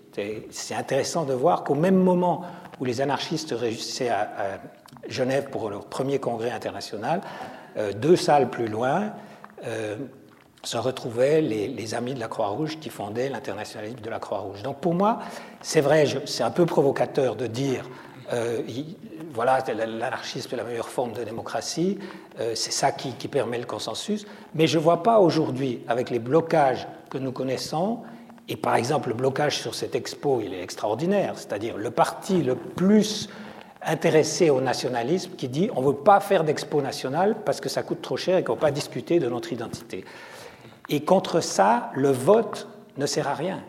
[0.51, 2.43] C'est intéressant de voir qu'au même moment
[2.79, 4.59] où les anarchistes réussissaient à,
[5.07, 7.21] Genève pour leur premier congrès international,
[7.77, 9.13] euh, deux salles plus loin,
[9.65, 9.95] euh,
[10.63, 14.61] se retrouvaient les, amis de la Croix-Rouge qui fondaient l'internationalisme de la Croix-Rouge.
[14.63, 15.19] Donc pour moi,
[15.61, 17.89] c'est vrai, c'est un peu provocateur de dire,
[18.33, 18.61] euh,
[19.33, 21.97] voilà, l'anarchisme est la meilleure forme de démocratie,
[22.39, 26.19] euh, c'est ça qui, permet le consensus, mais je ne vois pas aujourd'hui, avec les
[26.19, 27.99] blocages que nous connaissons,
[28.49, 32.55] et par exemple le blocage sur cette expo, il est extraordinaire, c'est-à-dire le parti le
[32.55, 33.29] plus
[33.81, 37.83] intéressé au nationalisme qui dit on ne veut pas faire d'expo nationale parce que ça
[37.83, 40.03] coûte trop cher et qu'on ne veut pas discuter de notre identité.
[40.89, 42.67] Et contre ça, le vote
[42.97, 43.63] ne sert à rien.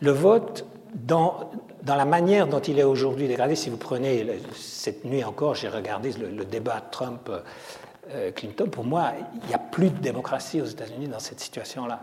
[0.00, 1.50] Le vote, dans,
[1.82, 5.68] dans la manière dont il est aujourd'hui dégradé, si vous prenez cette nuit encore, j'ai
[5.68, 9.12] regardé le, débat Trump-Clinton, pour moi,
[9.42, 12.02] il n'y a plus de démocratie aux États-Unis dans cette situation-là.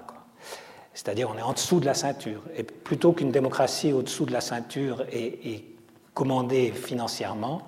[0.93, 2.41] C'est-à-dire, on est en dessous de la ceinture.
[2.55, 5.65] Et plutôt qu'une démocratie au-dessous de la ceinture et,
[6.13, 7.61] commandée financièrement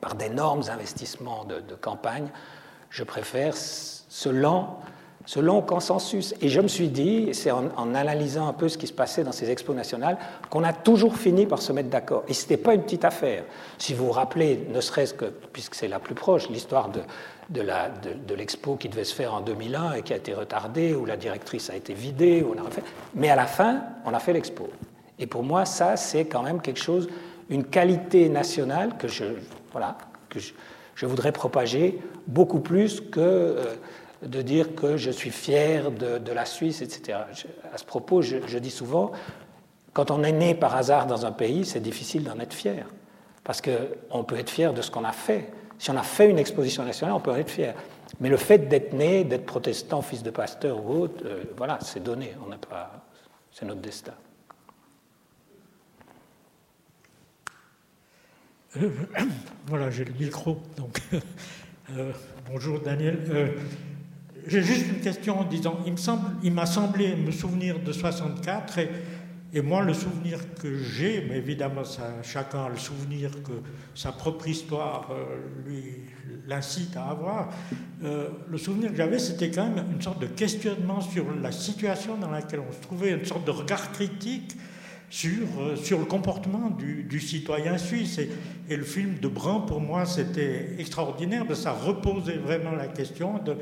[0.00, 2.28] par d'énormes investissements de, de campagne,
[2.88, 4.80] je préfère ce lent
[5.26, 6.34] ce long consensus.
[6.40, 9.32] Et je me suis dit, c'est en, analysant un peu ce qui se passait dans
[9.32, 10.18] ces expos nationales,
[10.50, 12.24] qu'on a toujours fini par se mettre d'accord.
[12.28, 13.44] Et ce n'était pas une petite affaire.
[13.78, 17.00] Si vous vous rappelez, ne serait-ce que, puisque c'est la plus proche, l'histoire de,
[18.34, 21.70] l'expo qui devait se faire en 2001 et qui a été retardée, où la directrice
[21.70, 22.82] a été vidée, on a refait.
[23.14, 24.68] mais à la fin, on a fait l'expo.
[25.18, 27.08] Et pour moi, ça, c'est quand même quelque chose,
[27.48, 29.24] une qualité nationale que je,
[29.72, 29.96] voilà,
[30.28, 33.20] que je, voudrais propager beaucoup plus que...
[33.20, 33.74] Euh,
[34.26, 37.18] de dire que je suis fier de, la Suisse, etc.
[37.72, 39.12] à ce propos, je, dis souvent,
[39.92, 42.86] quand on est né par hasard dans un pays, c'est difficile d'en être fier.
[43.44, 45.52] Parce qu'on peut être fier de ce qu'on a fait.
[45.78, 47.74] Si on a fait une exposition nationale, on peut en être fier.
[48.20, 52.02] Mais le fait d'être né, d'être protestant, fils de pasteur ou autre, euh, voilà, c'est
[52.02, 52.34] donné.
[52.46, 53.04] On pas,
[53.52, 54.14] c'est notre destin.
[58.76, 58.90] Euh,
[59.66, 60.58] voilà, j'ai le micro.
[60.76, 61.00] Donc,
[61.96, 62.12] euh,
[62.50, 63.54] bonjour Daniel.
[64.46, 65.78] J'ai juste une question en disant,
[66.42, 71.82] il, m'a semblé me souvenir de 64 et, moi le souvenir que j'ai, mais évidemment
[72.22, 73.52] chacun a le souvenir que
[73.94, 75.36] sa propre histoire euh,
[76.48, 77.50] l'incite à avoir,
[78.02, 82.16] euh, le souvenir que j'avais c'était quand même une sorte de questionnement sur la situation
[82.16, 84.56] dans laquelle on se trouvait, une sorte de regard critique
[85.08, 88.18] sur, euh, sur le comportement du, citoyen suisse.
[88.18, 88.28] Et,
[88.68, 92.88] et, le film de Brun, pour moi, c'était extraordinaire, parce que ça reposait vraiment la
[92.88, 93.56] question de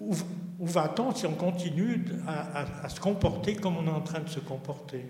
[0.00, 0.14] où,
[0.60, 5.06] va-t-on si on continue à, se comporter comme on est en train de se comporter?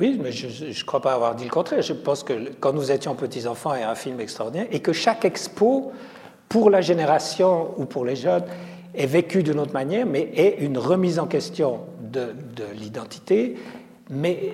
[0.00, 1.82] Oui, mais je ne crois pas avoir dit le contraire.
[1.82, 4.92] Je pense que quand nous étions petits-enfants, il y a un film extraordinaire et que
[4.92, 5.92] chaque expo,
[6.48, 8.44] pour la génération ou pour les jeunes,
[8.94, 13.56] est vécu d'une autre manière, mais est une remise en question de, de l'identité.
[14.10, 14.52] Mais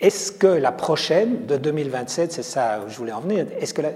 [0.00, 3.82] est-ce que la prochaine, de 2027, c'est ça où je voulais en venir, est-ce que
[3.82, 3.90] la,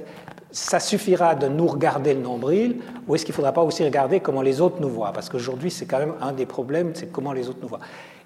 [0.54, 2.76] ça suffira de nous regarder le nombril
[3.08, 5.12] ou est-ce qu'il ne faudra pas aussi regarder comment les autres nous voient?
[5.12, 7.80] Parce qu'aujourd'hui, c'est quand même un des problèmes, c'est comment les autres nous voient.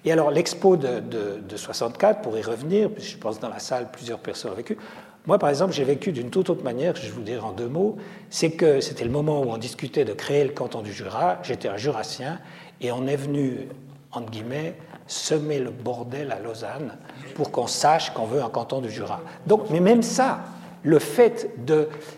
[0.05, 3.89] Et alors, l'expo de, de, 64, pour y revenir, puisque je pense dans la salle,
[3.91, 4.77] plusieurs personnes ont vécu.
[5.25, 7.97] Moi, par exemple, j'ai vécu d'une toute autre manière, je vous dirai en deux mots,
[8.29, 11.67] c'est que c'était le moment où on discutait de créer le canton du Jura, j'étais
[11.67, 12.39] un jurassien,
[12.79, 13.67] et on est venu,
[14.11, 14.75] entre guillemets,
[15.07, 16.95] semer le bordel à Lausanne
[17.33, 19.19] pour qu'on sache qu'on veut un canton du Jura.
[19.47, 20.41] Donc, mais même ça,
[20.83, 21.49] le fait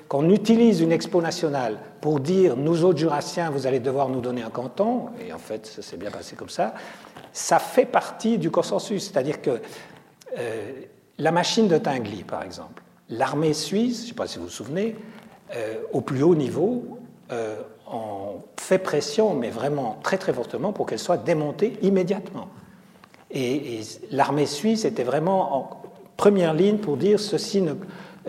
[0.07, 4.43] qu'on utilise une expo nationale pour dire nous autres jurassiens, vous allez devoir nous donner
[4.43, 6.73] un canton, et en fait ça s'est bien passé comme ça,
[7.33, 9.05] ça fait partie du consensus.
[9.05, 9.61] C'est-à-dire que
[10.37, 10.71] euh,
[11.17, 14.49] la machine de Tinguely, par exemple, l'armée suisse, je ne sais pas si vous vous
[14.49, 14.95] souvenez,
[15.55, 16.97] euh, au plus haut niveau,
[17.31, 17.55] euh,
[18.57, 22.47] fait pression, mais vraiment très très fortement, pour qu'elle soit démontée immédiatement.
[23.31, 23.81] Et,
[24.11, 25.81] l'armée suisse était vraiment en
[26.15, 27.73] première ligne pour dire ceci ne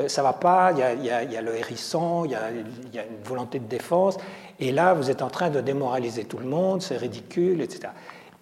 [0.07, 4.17] ça va pas, il y, a, le hérisson, il y, a, une volonté de défense,
[4.59, 7.93] et là, vous êtes en train de démoraliser tout le monde, c'est ridicule, etc.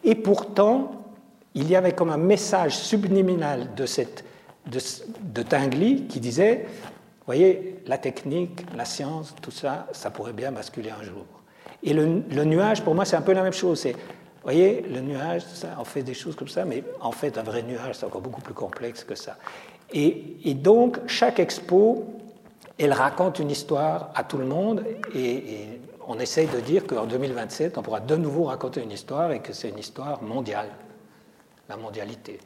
[0.05, 0.93] Et pourtant,
[1.55, 4.25] il y avait comme un message subliminal de, cette,
[5.49, 6.67] Tinguely qui disait,
[7.27, 11.25] voyez, la technique, la science, tout ça, ça pourrait bien basculer un jour.
[11.83, 13.85] Et le, nuage, pour moi, c'est un peu la même chose.
[13.87, 13.93] Vous
[14.43, 17.63] voyez, le nuage, ça, on fait des choses comme ça, mais en fait, un vrai
[17.63, 19.37] nuage, c'est encore beaucoup plus complexe que ça.
[19.93, 22.05] Et, donc, chaque expo,
[22.79, 24.85] elle raconte une histoire à tout le monde,
[25.15, 25.67] et,
[26.07, 29.53] on essaye de dire qu'en 2027, on pourra de nouveau raconter une histoire, et que
[29.53, 30.69] c'est une histoire mondiale,
[31.69, 32.41] la mondialité.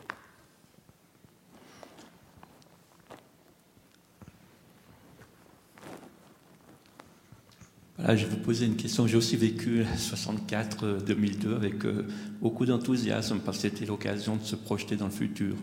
[7.98, 9.06] je vais vous poser une question.
[9.06, 12.06] J'ai aussi vécu 64-2002 avec euh,
[12.40, 15.54] beaucoup d'enthousiasme parce que c'était l'occasion de se projeter dans le futur.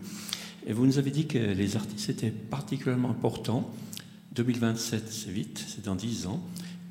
[0.66, 3.70] Et vous nous avez dit que les artistes étaient particulièrement importants.
[4.32, 6.40] 2027, c'est vite, c'est dans 10 ans.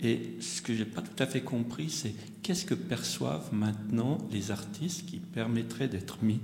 [0.02, 4.18] Et ce que je n'ai pas tout à fait compris, c'est qu'est-ce que perçoivent maintenant
[4.32, 6.42] les artistes qui permettraient d'être mis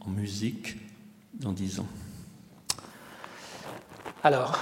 [0.00, 0.76] en musique
[1.34, 1.88] dans 10 ans?
[4.22, 4.58] Alors,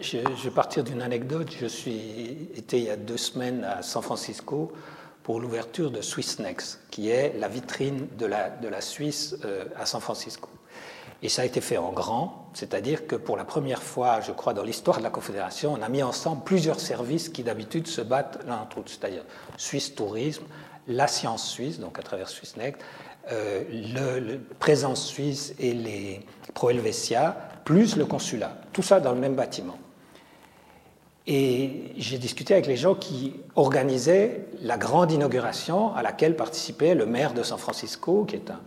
[0.00, 1.54] je, vais partir d'une anecdote.
[1.58, 4.72] Je suis été il y a deux semaines à San Francisco
[5.22, 9.66] pour l'ouverture de Swiss Next, qui est la vitrine de la, de la Suisse euh,
[9.76, 10.48] à San Francisco.
[11.22, 14.54] Et ça a été fait en grand, c'est-à-dire que pour la première fois, je crois,
[14.54, 18.38] dans l'histoire de la Confédération, on a mis ensemble plusieurs services qui d'habitude se battent
[18.46, 19.24] l'un entre l'autre, c'est-à-dire
[19.56, 20.44] Suisse Tourisme,
[20.86, 22.80] la science suisse, donc à travers SwissNext,
[23.30, 28.56] euh, le, présence suisse et les Pro Helvetia, plus le consulat.
[28.72, 29.76] Tout ça dans le même bâtiment.
[31.26, 37.04] Et j'ai discuté avec les gens qui organisaient la grande inauguration à laquelle participait le
[37.04, 38.60] maire de San Francisco, qui est un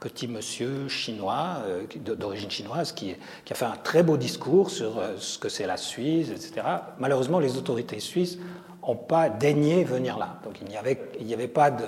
[0.00, 3.14] petit monsieur chinois, euh, d'origine chinoise, qui,
[3.50, 6.66] a fait un très beau discours sur euh, ce que c'est la Suisse, etc.
[6.98, 8.38] Malheureusement, les autorités suisses
[8.86, 10.38] n'ont pas daigné venir là.
[10.44, 11.84] Donc il n'y avait, pas de,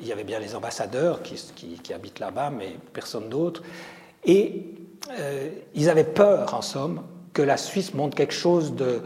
[0.00, 3.62] Il y avait bien les ambassadeurs qui, habitent là-bas, mais personne d'autre.
[4.24, 4.64] Et
[5.18, 7.02] euh, ils avaient peur, en somme,
[7.32, 9.02] que la Suisse montre quelque chose de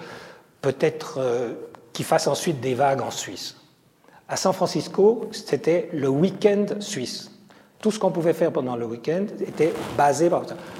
[0.61, 1.20] peut-être
[1.92, 3.57] qui fasse ensuite des vagues en Suisse.
[4.28, 7.30] À San Francisco, c'était le week-end suisse.
[7.87, 10.28] Tout ce qu'on pouvait faire pendant le week-end était basé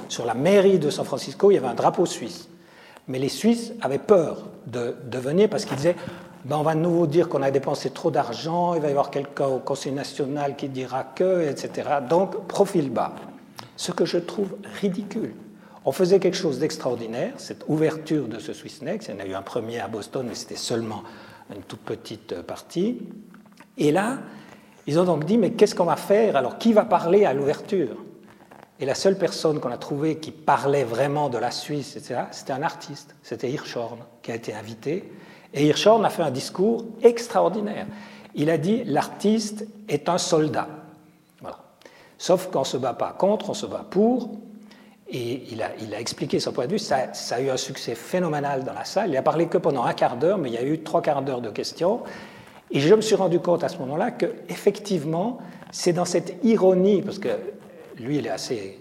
[0.09, 2.49] sur la mairie de San Francisco, il y avait un drapeau suisse.
[3.07, 5.95] Mais les Suisses avaient peur de, venir parce qu'ils disaient
[6.45, 9.13] ben on va de nouveau dire qu'on a dépensé trop d'argent, il va y avoir
[9.13, 11.89] quelqu'un au Conseil national qui dira que, etc.
[12.11, 13.15] Donc, profil bas
[13.77, 15.33] ce que je trouve ridicule.
[15.85, 19.07] On faisait quelque chose d'extraordinaire, cette ouverture de ce Swiss Next.
[19.07, 21.05] Il y en a eu un premier à Boston, mais c'était seulement
[21.55, 22.99] une toute petite partie.
[23.79, 24.19] Et là,
[24.87, 26.37] ils ont donc dit, mais qu'est-ce qu'on va faire?
[26.37, 27.97] Alors, qui va parler à l'ouverture?
[28.78, 31.99] Et la seule personne qu'on a trouvée qui parlait vraiment de la Suisse,
[32.30, 35.11] c'était un artiste, c'était Hirschhorn, qui a été invité.
[35.55, 37.87] Et Hirschhorn a fait un discours extraordinaire.
[38.34, 40.68] Il a dit, l'artiste est un soldat.
[42.18, 44.30] Sauf qu'on ne se bat pas contre, on se bat pour.
[45.09, 46.78] Et il a, il a expliqué son point de vue.
[46.78, 49.11] Ça, ça, a eu un succès phénoménal dans la salle.
[49.11, 51.22] Il a parlé que pendant un quart d'heure, mais il y a eu trois quarts
[51.22, 52.01] d'heure de questions.
[52.71, 55.39] Et je me suis rendu compte à ce moment-là que, effectivement,
[55.71, 57.29] c'est dans cette ironie, parce que
[57.99, 58.81] lui, il est assez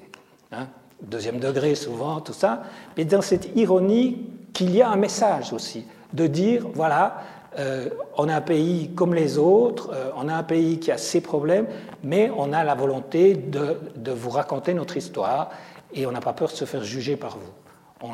[0.52, 0.68] hein,
[1.02, 2.64] deuxième degré souvent, tout ça,
[2.98, 7.22] mais dans cette ironie qu'il y a un message aussi, de dire, voilà,
[7.58, 10.98] euh, on a un pays comme les autres, euh, on a un pays qui a
[10.98, 11.68] ses problèmes,
[12.04, 15.52] mais on a la volonté de, vous raconter notre histoire
[15.94, 18.10] et on n'a pas peur de se faire juger par vous.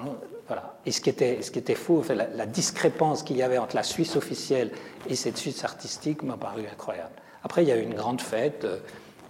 [0.86, 3.76] Et ce qui était, ce qui était fou, la, la discrépance qu'il y avait entre
[3.76, 4.72] la Suisse officielle
[5.08, 7.14] et cette Suisse artistique m'a paru incroyable.
[7.44, 8.80] Après, il y a eu une grande fête, euh,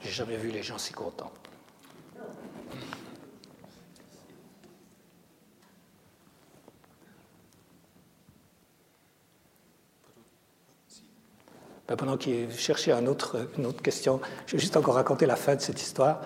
[0.01, 1.32] j'ai jamais vu les gens si contents.
[11.88, 13.38] Ben, pendant qu'il cherchait une autre
[13.84, 16.22] question, je vais juste encore raconter la fin de cette histoire.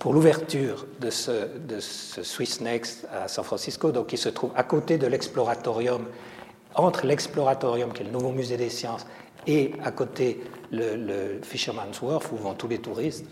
[0.00, 4.64] Pour l'ouverture de ce, de Swiss Next à San Francisco, donc qui se trouve à
[4.64, 6.06] côté de l'Exploratorium,
[6.74, 9.06] entre l'Exploratorium, qui est le nouveau musée des sciences,
[9.46, 13.26] et à côté le, Fisherman's Wharf, où vont tous les touristes.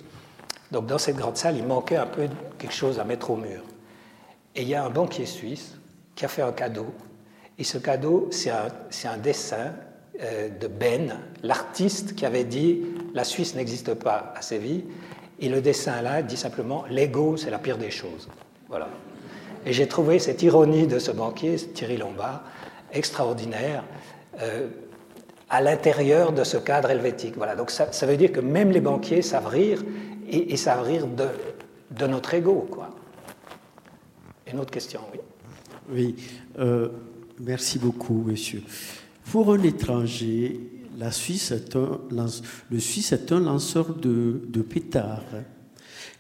[0.71, 2.29] Donc dans cette grande salle, il manquait un peu
[2.59, 3.63] quelque chose à mettre au mur.
[4.55, 5.75] Et il y a un banquier suisse
[6.15, 6.95] qui a fait un cadeau.
[7.59, 8.69] Et ce cadeau, c'est un,
[9.05, 9.73] un dessin
[10.23, 12.83] euh, de Ben, l'artiste qui avait dit
[13.15, 14.85] la Suisse n'existe pas à Séville.
[15.41, 18.29] Et le dessin là dit simplement l'ego, c'est la pire des choses.
[18.69, 18.89] Voilà.
[19.67, 22.43] Et j'ai trouvé cette ironie de ce banquier, Thierry Lombard,
[22.93, 23.85] extraordinaire,
[24.41, 24.69] euh,
[25.49, 27.37] à l'intérieur de ce cadre helvétique.
[27.37, 27.57] Voilà.
[27.57, 29.83] Donc ça, veut dire que même les banquiers savent rire
[30.29, 31.27] et, savent rire de,
[31.91, 32.69] de, notre ego.
[32.71, 32.91] Quoi.
[34.51, 35.21] Une autre question, oui.
[35.93, 36.17] Oui,
[36.59, 36.89] euh,
[37.41, 38.63] merci beaucoup, monsieur.
[39.33, 40.61] Pour un étranger,
[40.99, 42.01] la Suisse est un,
[42.71, 45.25] le Suisse est un lanceur de, pétards.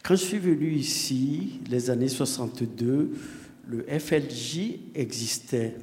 [0.02, 3.10] Quand je suis venu ici, les années 62,
[3.68, 5.76] le FLJ existait.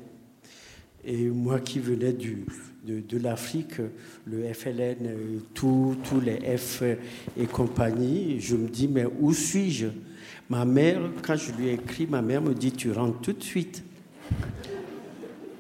[1.06, 3.76] Et moi qui venais de, l'Afrique,
[4.26, 6.84] le FLN, tous les F
[7.38, 9.88] et compagnie, je me dis, mais où suis-je?
[10.50, 13.44] Ma mère, quand je lui ai écrit, ma mère me dit, tu rentres tout de
[13.44, 13.84] suite.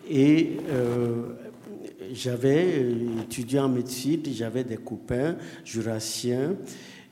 [0.09, 1.33] Et euh,
[2.13, 6.55] j'avais euh, étudié en médecine, j'avais des copains jurassiens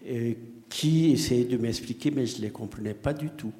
[0.08, 0.34] euh,
[0.70, 3.54] qui essayaient de m'expliquer, mais je ne les comprenais pas du tout.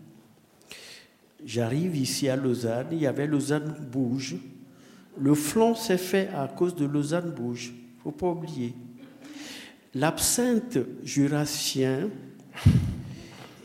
[1.46, 4.36] J'arrive ici à Lausanne, il y avait Lausanne Bouge.
[5.18, 8.74] Le flon s'est fait à cause de Lausanne Bouge, il ne faut pas oublier.
[9.94, 12.10] L'absinthe jurassien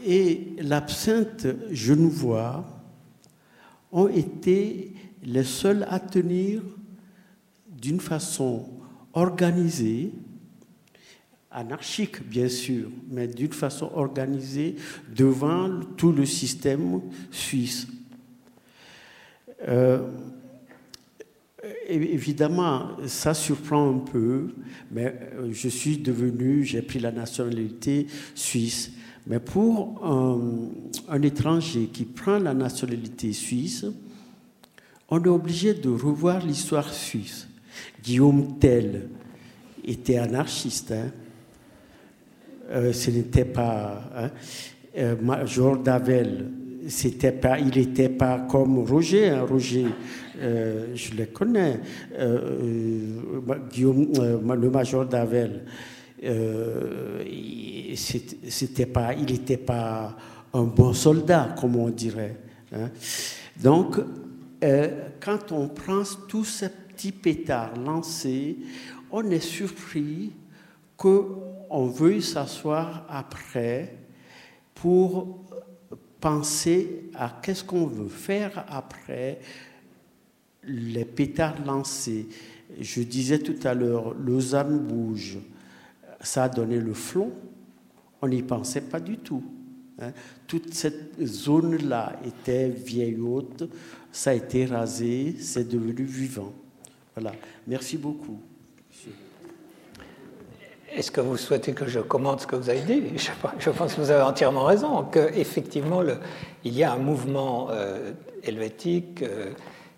[0.06, 2.64] et l'absinthe genevois
[3.92, 4.94] ont été
[5.24, 6.62] les seuls à tenir
[7.80, 8.68] d'une façon
[9.12, 10.12] organisée,
[11.50, 14.76] anarchique bien sûr, mais d'une façon organisée
[15.14, 17.00] devant tout le système
[17.30, 17.88] suisse.
[19.68, 20.08] Euh,
[21.88, 24.48] évidemment, ça surprend un peu,
[24.90, 28.92] mais euh, je suis devenu, j'ai pris la nationalité suisse.
[29.26, 33.84] Mais pour un, étranger qui prend la nationalité suisse,
[35.08, 37.49] on est obligé de revoir l'histoire suisse.
[38.02, 39.08] Guillaume Tell
[39.84, 40.92] était anarchiste.
[40.92, 41.10] Hein.
[42.70, 44.02] Euh, ce n'était pas.
[44.16, 44.30] Hein.
[44.96, 46.50] Euh, Major Davel,
[46.88, 49.30] c'était pas, il n'était pas comme Roger.
[49.30, 49.44] Hein.
[49.48, 49.86] Roger,
[50.40, 51.80] euh, je le connais.
[53.70, 54.12] Guillaume,
[54.54, 55.64] le Major Davel,
[57.94, 60.16] c'était pas, il n'était pas
[60.52, 62.36] un bon soldat, comme on dirait.
[63.60, 63.96] Donc,
[65.20, 66.68] quand on prend tous ces
[67.00, 68.58] petits pétards lancés,
[69.10, 70.32] on est surpris
[70.98, 73.96] qu'on veuille s'asseoir après
[74.74, 75.46] pour
[76.20, 79.40] penser à qu'est-ce qu'on veut faire après
[80.64, 82.28] les pétards lancés.
[82.78, 85.38] Je disais tout à l'heure, Lausanne bouge,
[86.20, 87.32] ça a donné le flon,
[88.20, 89.42] on n'y pensait pas du tout.
[90.02, 90.12] Hein.
[90.46, 93.70] Toute cette zone-là était vieille haute,
[94.12, 96.52] ça a été rasé, c'est devenu vivant.
[97.16, 97.32] Voilà.
[97.66, 98.40] Merci beaucoup.
[100.92, 103.02] Est-ce que vous souhaitez que je commente ce que vous avez dit?
[103.16, 106.02] Je, pense que vous avez entièrement raison, qu'effectivement,
[106.64, 109.52] il y a un mouvement euh, helvétique euh,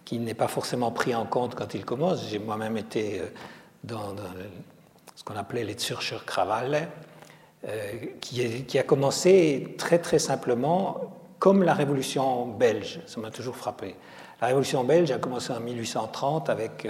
[0.04, 2.28] qui n'est pas forcément pris en compte quand il commence.
[2.28, 3.24] J'ai moi-même été euh,
[3.84, 4.14] dans,
[5.14, 6.88] ce qu'on appelait les Zürcher Krawalle,
[8.20, 13.00] qui, qui, a commencé très très simplement comme la révolution belge.
[13.06, 13.94] Ça m'a toujours frappé.
[14.42, 16.88] La révolution belge a commencé en 1830 avec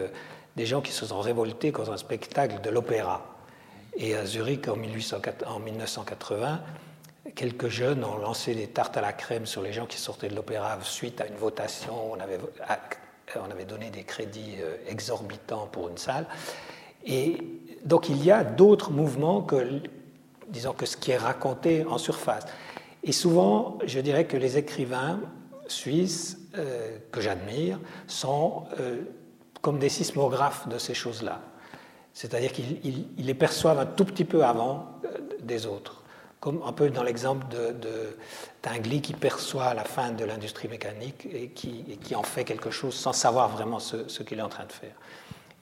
[0.57, 3.26] des gens qui se sont révoltés contre un spectacle de l'opéra.
[3.94, 6.61] Et à Zurich, en, 1980,
[7.34, 10.34] quelques jeunes ont lancé des tartes à la crème sur les gens qui sortaient de
[10.34, 11.92] l'opéra suite à une votation.
[12.12, 12.38] On avait,
[13.36, 16.24] on avait donné des crédits euh, exorbitants pour une salle.
[17.05, 17.36] Et
[17.84, 19.82] donc il y a d'autres mouvements que,
[20.48, 22.46] disons, que ce qui est raconté en surface.
[23.05, 25.20] Et souvent, je dirais que les écrivains
[25.72, 29.02] suisses euh, que j'admire sont euh,
[29.60, 31.40] comme des sismographes de ces choses-là.
[32.12, 36.02] C'est-à-dire qu'ils les perçoivent un tout petit peu avant euh, des autres.
[36.40, 41.48] Comme un peu dans l'exemple de, de qui perçoit la fin de l'industrie mécanique et
[41.48, 44.66] qui, qui, en fait quelque chose sans savoir vraiment ce, ce qu'il est en train
[44.66, 44.94] de faire.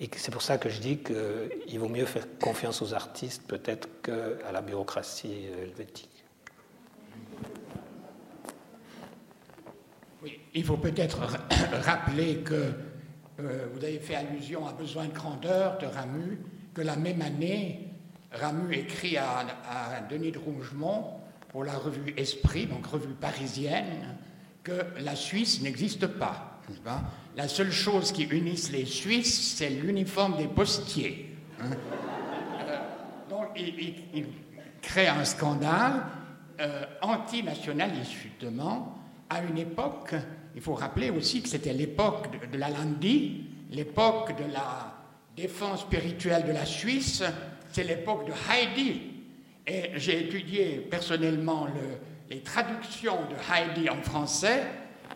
[0.01, 3.89] Et c'est pour ça que je dis qu'il vaut mieux faire confiance aux artistes peut-être
[4.03, 6.25] qu'à la bureaucratie helvétique.
[10.23, 11.21] Oui, il faut peut-être
[11.85, 12.73] rappeler que
[13.41, 16.39] euh, vous avez fait allusion à Besoin de grandeur de Ramu,
[16.75, 17.89] que la même année,
[18.33, 19.45] Ramu écrit à,
[20.09, 24.17] Denis de Rougemont pour la revue Esprit, donc revue parisienne,
[24.63, 26.61] que la Suisse n'existe pas.
[27.37, 31.35] la seule chose qui unisse les Suisses, c'est l'uniforme des postiers.
[31.61, 31.71] Hein.
[32.61, 32.79] Euh,
[33.29, 34.27] donc il,
[34.83, 36.05] crée un scandale
[36.61, 38.99] euh, anti-nationaliste, justement,
[39.29, 40.15] à une époque
[40.55, 44.95] il faut rappeler aussi que c'était l'époque de, la Landi, l'époque de la
[45.37, 47.23] défense spirituelle de la Suisse,
[47.73, 49.03] c'est l'époque de Heidi.
[49.67, 51.69] Et j'ai étudié personnellement
[52.29, 54.65] les traductions de Heidi en français,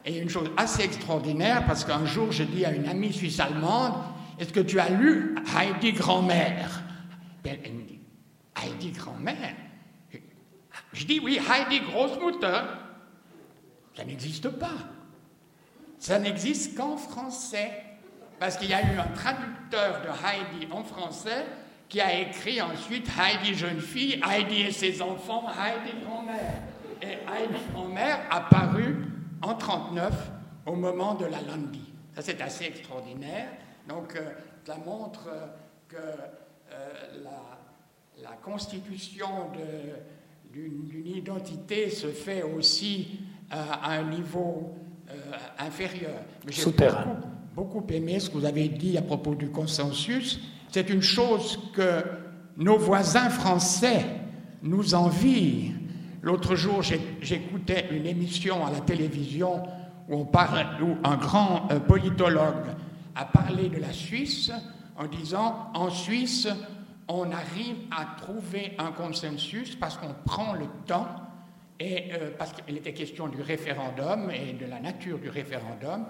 [0.05, 3.95] et une chose assez extraordinaire, parce qu'un jour, je dis à une amie suisse allemande,
[4.39, 6.83] est-ce que tu as lu Heidi grand-mère
[7.45, 8.01] Elle me dit,
[8.63, 9.55] Heidi grand-mère
[10.93, 12.61] Je dis oui, Heidi Großmutter.
[13.97, 14.94] Ça n'existe pas.
[16.05, 17.71] Ça n'existe qu'en français,
[18.39, 21.47] parce qu'il y a eu un traducteur de Heidi en français
[21.89, 26.61] qui a écrit ensuite Heidi jeune fille, Heidi et ses enfants, Heidi grand-mère.
[27.01, 28.97] Et Heidi grand-mère a paru
[29.41, 30.31] en 1939
[30.67, 31.91] au moment de la Landi.
[32.15, 33.49] Ça, c'est assez extraordinaire.
[33.89, 34.31] Donc, euh,
[34.67, 35.27] ça montre
[35.89, 35.97] que
[37.23, 39.51] la, la, constitution
[40.53, 44.84] d'une identité se fait aussi à un niveau
[45.59, 46.15] inférieur.
[46.51, 47.17] Souterrain
[47.55, 50.41] beaucoup aimé ce que vous avez dit à propos du consensus.
[50.71, 52.05] C'est une chose que
[52.57, 54.05] nos voisins français
[54.63, 55.73] nous envient.
[56.23, 59.63] L'autre jour, j'écoutais une émission à la télévision
[60.09, 62.67] où, on parle, où un grand euh, politologue
[63.15, 64.51] a parlé de la Suisse
[64.97, 66.49] en disant en Suisse,
[67.09, 71.07] on arrive à trouver un consensus parce qu'on prend le temps
[71.81, 76.07] et euh, parce qu'il était question du référendum et de la nature du référendum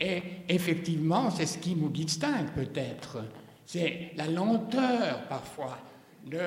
[0.00, 3.24] et effectivement, c'est ce qui nous distingue peut-être.
[3.66, 5.78] C'est la lenteur parfois
[6.24, 6.40] de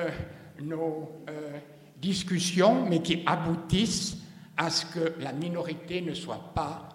[0.62, 1.58] nos euh,
[1.96, 4.16] discussions, mais qui aboutissent
[4.56, 6.88] à ce que la minorité ne soit pas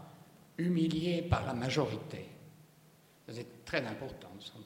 [0.57, 2.25] humiliée par la majorité.
[3.30, 4.65] C'est très important, semble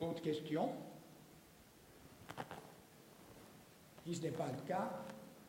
[0.00, 0.70] Autre question?
[4.06, 4.88] Si ce n'est pas le cas,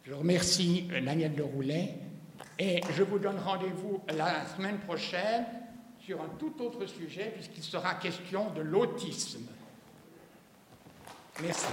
[0.01, 1.93] je remercie Daniel de Roulet
[2.57, 5.45] et je vous donne rendez-vous la semaine prochaine
[5.99, 9.45] sur un tout autre sujet, puisqu'il sera question de l'autisme.
[11.39, 11.67] Merci.